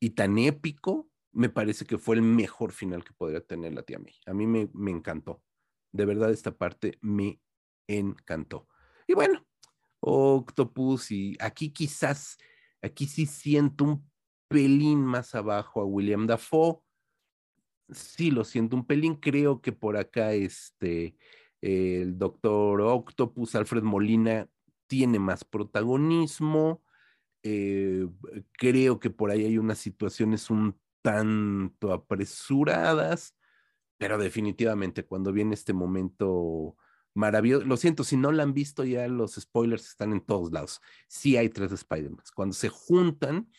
[0.00, 3.98] y tan épico, me parece que fue el mejor final que podría tener la tía
[3.98, 4.14] May.
[4.26, 5.42] A mí me, me encantó.
[5.90, 7.40] De verdad, esta parte me
[7.86, 8.68] encantó.
[9.06, 9.46] Y bueno,
[10.02, 12.36] Octopus, y aquí quizás,
[12.82, 14.10] aquí sí siento un
[14.48, 16.80] pelín más abajo a William Dafoe.
[17.90, 19.16] Sí, lo siento un pelín.
[19.16, 21.16] Creo que por acá este,
[21.60, 24.48] el doctor Octopus, Alfred Molina,
[24.86, 26.82] tiene más protagonismo.
[27.42, 28.06] Eh,
[28.52, 33.36] creo que por ahí hay unas situaciones un tanto apresuradas,
[33.98, 36.76] pero definitivamente cuando viene este momento
[37.14, 40.80] maravilloso, lo siento, si no la han visto ya los spoilers están en todos lados.
[41.08, 42.24] Sí hay tres Spider-Man.
[42.34, 43.50] Cuando se juntan,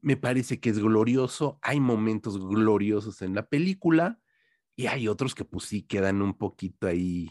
[0.00, 4.20] me parece que es glorioso, hay momentos gloriosos en la película
[4.76, 7.30] y hay otros que pues sí quedan un poquito ahí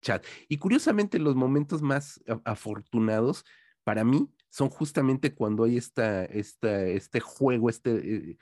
[0.00, 0.26] chat.
[0.48, 3.44] Y curiosamente los momentos más afortunados
[3.84, 8.38] para mí son justamente cuando hay esta, esta, este juego, este, eh,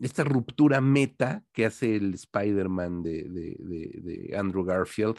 [0.00, 5.18] esta ruptura meta que hace el Spider-Man de, Andrew Garfield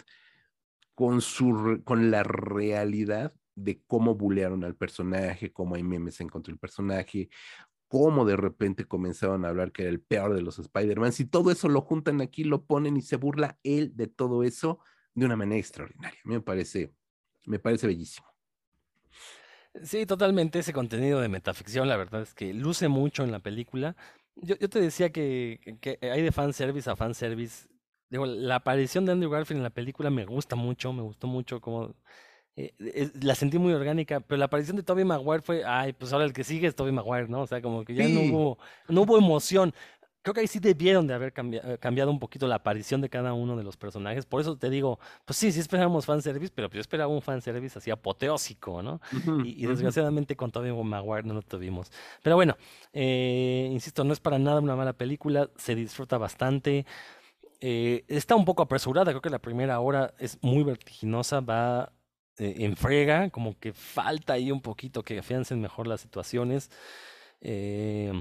[0.96, 6.52] con, su, con la realidad de cómo bulearon al personaje, cómo hay memes en contra
[6.52, 7.30] del personaje,
[7.88, 11.14] cómo de repente comenzaron a hablar que era el peor de los Spider-Man.
[11.14, 14.80] Si todo eso lo juntan aquí, lo ponen y se burla él de todo eso
[15.14, 16.20] de una manera extraordinaria.
[16.24, 16.94] A mí me parece,
[17.46, 18.28] me parece bellísimo.
[19.82, 20.60] Sí, totalmente.
[20.60, 23.96] Ese contenido de metaficción, la verdad es que luce mucho en la película.
[24.36, 27.68] Yo, te decía que, que, hay de fanservice a fanservice.
[28.10, 31.60] Digo, la aparición de Andrew Garfield en la película me gusta mucho, me gustó mucho
[31.62, 31.96] como...
[32.56, 36.14] Eh, es, la sentí muy orgánica, pero la aparición de Tobey Maguire fue, ay, pues
[36.14, 37.42] ahora el que sigue es Tobey Maguire, ¿no?
[37.42, 38.14] O sea, como que ya sí.
[38.14, 39.74] no hubo, no hubo emoción.
[40.22, 43.34] Creo que ahí sí debieron de haber cambiado, cambiado un poquito la aparición de cada
[43.34, 44.26] uno de los personajes.
[44.26, 47.92] Por eso te digo, pues sí, sí esperábamos fanservice, pero yo esperaba un fanservice así
[47.92, 49.02] apoteósico, ¿no?
[49.12, 50.40] Uh -huh, y, y, desgraciadamente uh -huh.
[50.40, 51.92] con Tobey Maguire no lo tuvimos.
[52.22, 52.56] Pero bueno,
[52.94, 56.86] eh, insisto, no es para nada una mala película, se disfruta bastante.
[57.66, 61.94] Eh, está un poco apresurada, creo que la primera hora es muy vertiginosa, va
[62.38, 66.70] eh, en frega, como que falta ahí un poquito que afiancen mejor las situaciones.
[67.40, 68.12] Eh,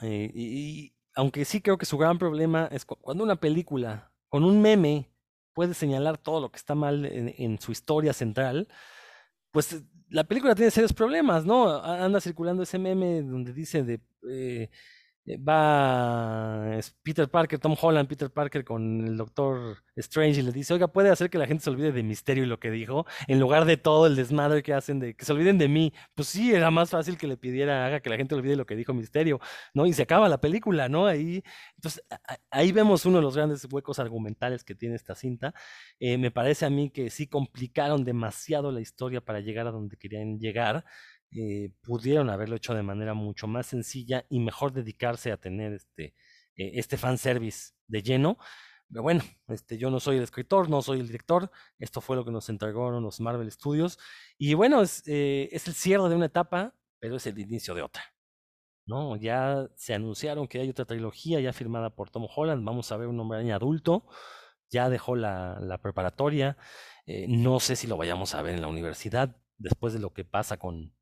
[0.00, 4.44] eh, y, aunque sí creo que su gran problema es cu cuando una película con
[4.44, 5.10] un meme
[5.52, 8.68] puede señalar todo lo que está mal en, su historia central,
[9.50, 11.82] pues la película tiene serios problemas, ¿no?
[11.82, 13.94] Anda circulando ese meme donde dice de...
[14.30, 14.70] Eh, eh,
[15.34, 20.74] va es Peter Parker, Tom Holland, Peter Parker con el Doctor Strange y le dice,
[20.74, 23.40] oiga, puede hacer que la gente se olvide de Misterio y lo que dijo, en
[23.40, 25.92] lugar de todo el desmadre que hacen de que se olviden de mí.
[26.14, 28.76] Pues sí, era más fácil que le pidiera, haga que la gente olvide lo que
[28.76, 29.40] dijo Misterio,
[29.74, 29.86] ¿no?
[29.86, 31.06] Y se acaba la película, ¿no?
[31.06, 31.42] Ahí,
[31.74, 32.02] entonces,
[32.50, 35.54] ahí vemos uno de los grandes huecos argumentales que tiene esta cinta.
[35.98, 39.96] Eh, me parece a mí que sí complicaron demasiado la historia para llegar a donde
[39.96, 40.84] querían llegar
[41.36, 46.14] eh, pudieron haberlo hecho de manera mucho más sencilla y mejor dedicarse a tener este,
[46.56, 48.38] eh, este fanservice de lleno.
[48.88, 52.24] Pero bueno, este, yo no soy el escritor, no soy el director, esto fue lo
[52.24, 53.98] que nos entregaron los Marvel Studios.
[54.38, 57.82] Y bueno, es, eh, es el cierre de una etapa, pero es el inicio de
[57.82, 58.02] otra.
[58.86, 59.16] ¿no?
[59.16, 63.08] Ya se anunciaron que hay otra trilogía ya firmada por Tom Holland, vamos a ver
[63.08, 64.06] un hombre adulto,
[64.70, 66.56] ya dejó la, la preparatoria,
[67.06, 70.24] eh, no sé si lo vayamos a ver en la universidad después de lo que
[70.24, 70.94] pasa con,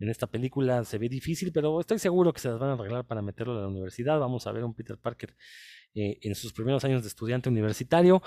[0.00, 3.06] en esta película se ve difícil, pero estoy seguro que se las van a arreglar
[3.06, 4.18] para meterlo a la universidad.
[4.18, 5.36] Vamos a ver un Peter Parker
[5.94, 8.22] eh, en sus primeros años de estudiante universitario,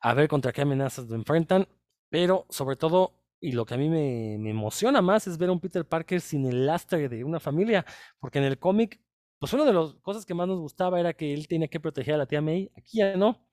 [0.00, 1.68] a ver contra qué amenazas lo enfrentan,
[2.08, 5.52] pero sobre todo, y lo que a mí me, me emociona más es ver a
[5.52, 7.84] un Peter Parker sin el lastre de una familia,
[8.20, 9.00] porque en el cómic,
[9.38, 12.14] pues una de las cosas que más nos gustaba era que él tenía que proteger
[12.14, 13.46] a la tía May, aquí ya no.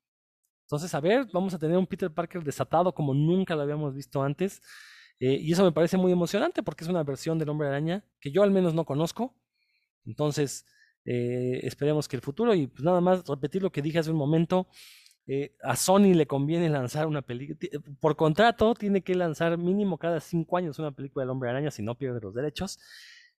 [0.65, 4.23] Entonces, a ver, vamos a tener un Peter Parker desatado como nunca lo habíamos visto
[4.23, 4.61] antes.
[5.19, 8.31] Eh, y eso me parece muy emocionante porque es una versión del Hombre Araña que
[8.31, 9.35] yo al menos no conozco.
[10.05, 10.65] Entonces,
[11.05, 14.17] eh, esperemos que el futuro, y pues nada más repetir lo que dije hace un
[14.17, 14.67] momento,
[15.27, 17.57] eh, a Sony le conviene lanzar una película,
[17.99, 21.81] por contrato tiene que lanzar mínimo cada cinco años una película del Hombre Araña si
[21.81, 22.79] no pierde los derechos.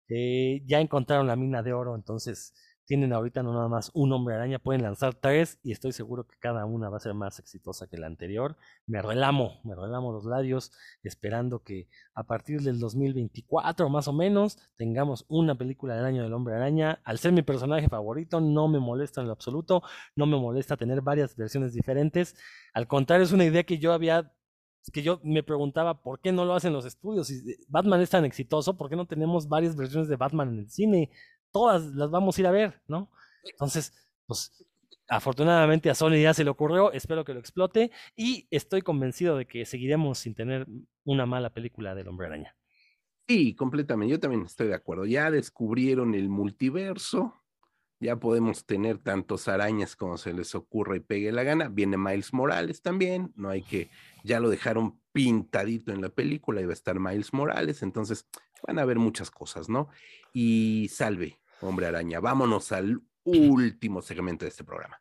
[0.08, 2.54] Ya encontraron la mina de oro, entonces
[2.86, 6.36] tienen ahorita no nada más un hombre araña, pueden lanzar tres y estoy seguro que
[6.38, 8.56] cada una va a ser más exitosa que la anterior.
[8.86, 10.72] Me relamo, me relamo los labios
[11.02, 16.32] esperando que a partir del 2024 más o menos tengamos una película del año del
[16.32, 17.00] hombre araña.
[17.04, 19.82] Al ser mi personaje favorito no me molesta en lo absoluto,
[20.14, 22.36] no me molesta tener varias versiones diferentes.
[22.72, 24.32] Al contrario, es una idea que yo había
[24.92, 27.26] que yo me preguntaba por qué no lo hacen los estudios.
[27.26, 30.70] Si Batman es tan exitoso, ¿por qué no tenemos varias versiones de Batman en el
[30.70, 31.10] cine?
[31.52, 33.10] Todas las vamos a ir a ver, ¿no?
[33.44, 33.92] Entonces,
[34.26, 34.52] pues
[35.08, 39.46] afortunadamente a Sony ya se le ocurrió, espero que lo explote y estoy convencido de
[39.46, 40.66] que seguiremos sin tener
[41.04, 42.56] una mala película del Hombre Araña.
[43.28, 45.04] Sí, completamente, yo también estoy de acuerdo.
[45.04, 47.34] Ya descubrieron el multiverso,
[47.98, 51.68] ya podemos tener tantos arañas como se les ocurra y pegue la gana.
[51.68, 53.90] Viene Miles Morales también, no hay que,
[54.22, 58.28] ya lo dejaron pintadito en la película, iba a estar Miles Morales, entonces
[58.66, 59.88] van a haber muchas cosas, ¿no?
[60.32, 65.00] Y salve, hombre araña, vámonos al último segmento de este programa.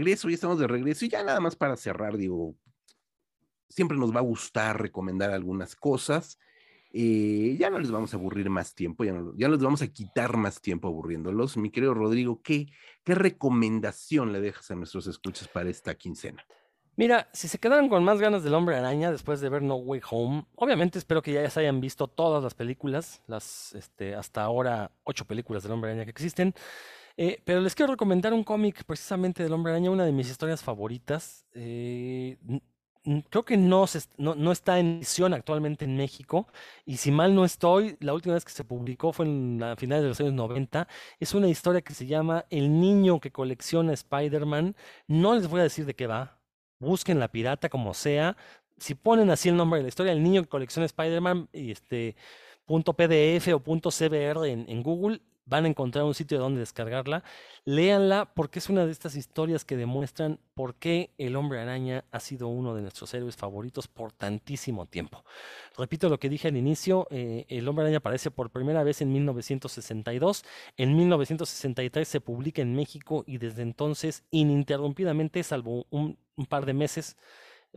[0.00, 1.04] Regreso, ya estamos de regreso.
[1.04, 2.56] Y ya nada más para cerrar, digo,
[3.68, 6.38] siempre nos va a gustar recomendar algunas cosas.
[6.92, 9.86] Eh, ya no les vamos a aburrir más tiempo, ya no, ya les vamos a
[9.86, 11.56] quitar más tiempo aburriéndolos.
[11.56, 12.66] Mi querido Rodrigo, ¿qué,
[13.04, 16.44] ¿qué recomendación le dejas a nuestros escuchas para esta quincena?
[16.96, 20.00] Mira, si se quedaron con más ganas del Hombre Araña después de ver No Way
[20.10, 24.90] Home, obviamente espero que ya se hayan visto todas las películas, las este, hasta ahora
[25.04, 26.54] ocho películas del Hombre Araña que existen.
[27.22, 30.62] Eh, pero les quiero recomendar un cómic precisamente del Hombre Araña, una de mis historias
[30.62, 31.44] favoritas.
[31.52, 32.38] Eh,
[33.28, 36.48] creo que no, está en edición actualmente en México.
[36.86, 40.02] Y si mal no estoy, la última vez que se publicó fue en la finales
[40.02, 40.88] de los años 90.
[41.18, 44.74] Es una historia que se llama El niño que colecciona Spider-Man.
[45.06, 46.40] No les voy a decir de qué va.
[46.78, 48.38] Busquen la pirata como sea.
[48.78, 52.16] Si ponen así el nombre de la historia, El niño que colecciona Spider-Man, este
[52.64, 55.20] punto PDF o punto CBR en Google,
[55.50, 57.22] van a encontrar un sitio donde descargarla.
[57.64, 62.20] Léanla porque es una de estas historias que demuestran por qué el hombre araña ha
[62.20, 65.24] sido uno de nuestros héroes favoritos por tantísimo tiempo.
[65.76, 69.12] Repito lo que dije al inicio, eh, el hombre araña aparece por primera vez en
[69.12, 70.44] 1962,
[70.76, 76.74] en 1963 se publica en México y desde entonces ininterrumpidamente, salvo un, un par de
[76.74, 77.16] meses,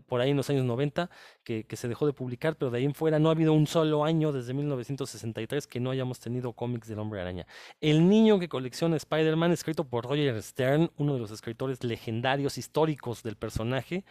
[0.08, 1.10] por ahí en los años 90,
[1.44, 3.68] que, que se dejó de publicar, pero de ahí en fuera no ha habido un
[3.68, 7.46] solo año desde 1963 que no hayamos tenido cómics del Hombre Araña.
[7.82, 13.24] El niño que colecciona Spider-Man, escrito por Roger Stern, uno de los escritores legendarios históricos
[13.24, 14.06] del personaje,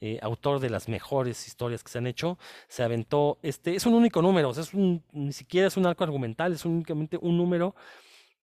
[0.00, 2.38] eh, autor de las mejores historias que se han hecho,
[2.68, 5.86] se aventó, este, es un único número, o sea, es un, ni siquiera es un
[5.86, 7.74] arco argumental, es únicamente un número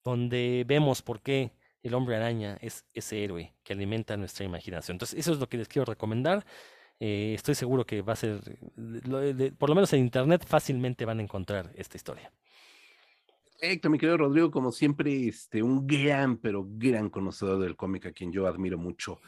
[0.03, 1.51] donde vemos por qué
[1.85, 4.95] el hombre araña es ese héroe que alimenta nuestra imaginación.
[4.95, 6.45] Entonces, eso es lo que les quiero recomendar.
[6.99, 8.39] Eh, estoy seguro que va a ser,
[8.75, 12.31] lo- de- por lo menos en internet, fácilmente van a encontrar esta historia.
[13.59, 18.11] Perfecto, mi querido Rodrigo, como siempre, este, un gran, pero gran conocedor del cómic a
[18.11, 19.19] quien yo admiro mucho.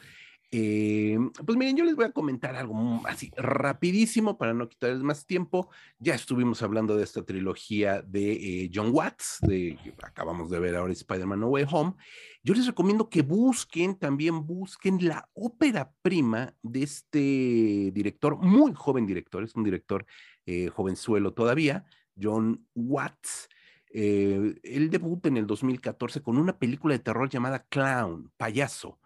[0.50, 5.26] Eh, pues miren, yo les voy a comentar algo así rapidísimo para no quitarles más
[5.26, 5.68] tiempo.
[5.98, 10.92] Ya estuvimos hablando de esta trilogía de eh, John Watts, de acabamos de ver ahora
[10.92, 11.94] Spider-Man No Way Home.
[12.42, 19.04] Yo les recomiendo que busquen, también busquen la ópera prima de este director, muy joven
[19.04, 20.06] director, es un director
[20.46, 21.84] eh, jovenzuelo todavía,
[22.20, 23.48] John Watts.
[23.90, 28.98] Él debuta en el 2014 con una película de terror llamada Clown, payaso.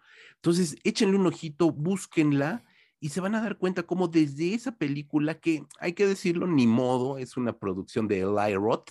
[0.43, 2.65] Entonces, échenle un ojito, búsquenla
[2.99, 6.67] y se van a dar cuenta cómo desde esa película, que hay que decirlo, ni
[6.67, 8.89] modo, es una producción de Eli Roth.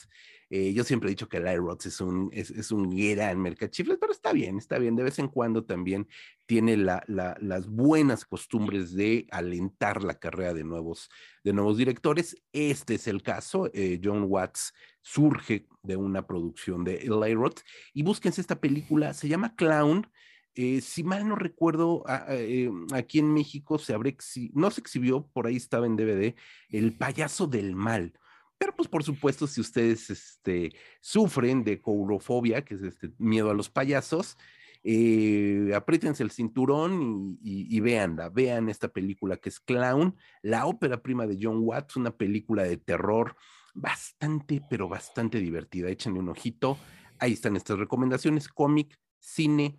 [0.49, 3.99] Eh, yo siempre he dicho que Eli Roth es un, es, es un gran mercachifles,
[4.01, 4.97] pero está bien, está bien.
[4.97, 6.09] De vez en cuando también
[6.47, 11.11] tiene la, la, las buenas costumbres de alentar la carrera de nuevos,
[11.45, 12.43] de nuevos directores.
[12.53, 13.71] Este es el caso.
[13.75, 14.73] Eh, John Watts
[15.03, 17.61] surge de una producción de Eli Roth.
[17.93, 20.07] Y búsquense esta película, se llama Clown.
[20.55, 24.17] Eh, si mal no recuerdo, a- a- eh, aquí en México se abre,
[24.53, 26.35] no se exhibió, por ahí estaba en DVD,
[26.69, 28.13] El payaso del mal.
[28.59, 33.55] Pero pues por supuesto, si ustedes este, sufren de courofobia, que es este miedo a
[33.55, 34.37] los payasos,
[34.85, 40.67] eh, apriétense el cinturón y, y, y véanla, vean esta película que es Clown, la
[40.67, 43.37] ópera prima de John Watts, una película de terror
[43.75, 45.89] bastante, pero bastante divertida.
[45.89, 46.79] Échenle un ojito.
[47.19, 49.79] Ahí están estas recomendaciones, cómic, cine.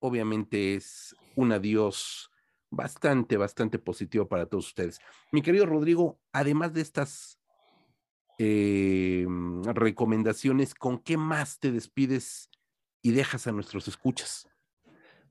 [0.00, 2.30] Obviamente es un adiós
[2.70, 5.00] bastante, bastante positivo para todos ustedes.
[5.32, 7.38] Mi querido Rodrigo, además de estas
[8.38, 9.26] eh,
[9.74, 12.50] recomendaciones, ¿con qué más te despides
[13.02, 14.47] y dejas a nuestros escuchas?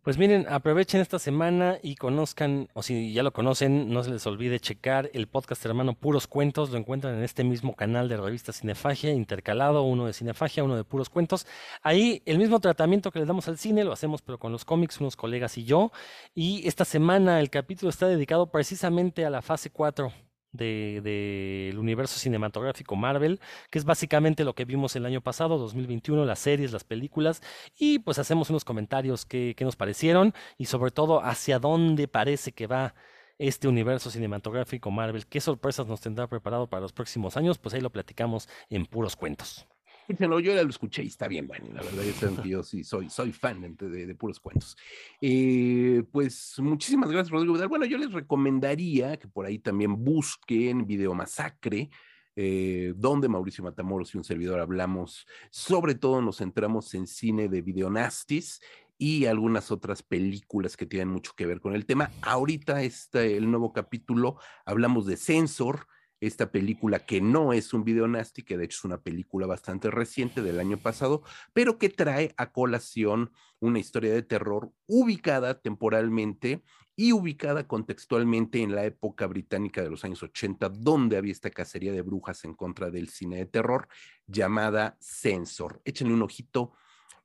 [0.08, 4.26] Pues miren, aprovechen esta semana y conozcan, o si ya lo conocen, no se les
[4.26, 6.70] olvide checar el podcast hermano Puros Cuentos.
[6.70, 10.86] Lo encuentran en este mismo canal de revista Cinefagia, intercalado, uno de Cinefagia, uno de
[10.86, 11.46] Puros Cuentos.
[11.82, 15.02] Ahí el mismo tratamiento que le damos al cine, lo hacemos pero con los cómics,
[15.02, 15.92] unos colegas y yo.
[16.34, 20.14] Y esta semana el capítulo está dedicado precisamente a la fase 4
[20.52, 25.58] del de, de universo cinematográfico Marvel, que es básicamente lo que vimos el año pasado,
[25.58, 27.42] 2021, las series, las películas,
[27.78, 32.52] y pues hacemos unos comentarios que, que nos parecieron y sobre todo hacia dónde parece
[32.52, 32.96] que va
[33.38, 37.82] este universo cinematográfico Marvel, qué sorpresas nos tendrá preparado para los próximos años, pues ahí
[37.82, 39.68] lo platicamos en puros cuentos.
[40.10, 43.76] Escúchenlo, yo ya lo escuché y está bien bueno, la verdad, yo sí soy, fan
[43.78, 44.78] de, puros cuentos.
[45.20, 47.68] Eh, pues muchísimas gracias, Rodrigo Vidal.
[47.68, 51.90] Bueno, yo les recomendaría que por ahí también busquen Video Masacre,
[52.38, 57.62] eh, donde Mauricio Matamoros y un servidor hablamos, sobre todo nos centramos en cine de
[57.62, 58.62] videonastis
[58.98, 62.12] y algunas otras películas que tienen mucho que ver con el tema.
[62.22, 65.88] Ahorita este, el nuevo capítulo, hablamos de Censor,
[66.20, 69.92] esta película que no es un video nasty, que de hecho es una película bastante
[69.92, 71.24] reciente del año pasado,
[71.54, 76.64] pero que trae a colación una historia de terror ubicada temporalmente
[76.96, 81.92] y ubicada contextualmente en la época británica de los años 80, donde había esta cacería
[81.92, 83.88] de brujas en contra del cine de terror
[84.26, 85.80] llamada Censor.
[85.86, 86.74] Échenle un ojito.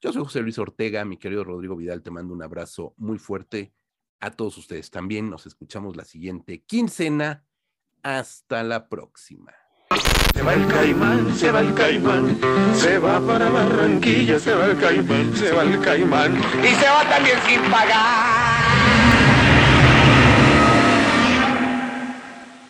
[0.02, 3.72] Yo soy José Luis Ortega, mi querido Rodrigo Vidal, te mando un abrazo muy fuerte
[4.20, 5.30] a todos ustedes también.
[5.30, 7.44] Nos escuchamos la siguiente quincena.
[8.02, 9.52] Hasta la próxima.
[10.34, 12.40] Se va el caimán, se va el caimán,
[12.74, 16.36] se va para Barranquilla, se va el caimán, se va el caimán.
[16.64, 19.31] Y se va también sin pagar.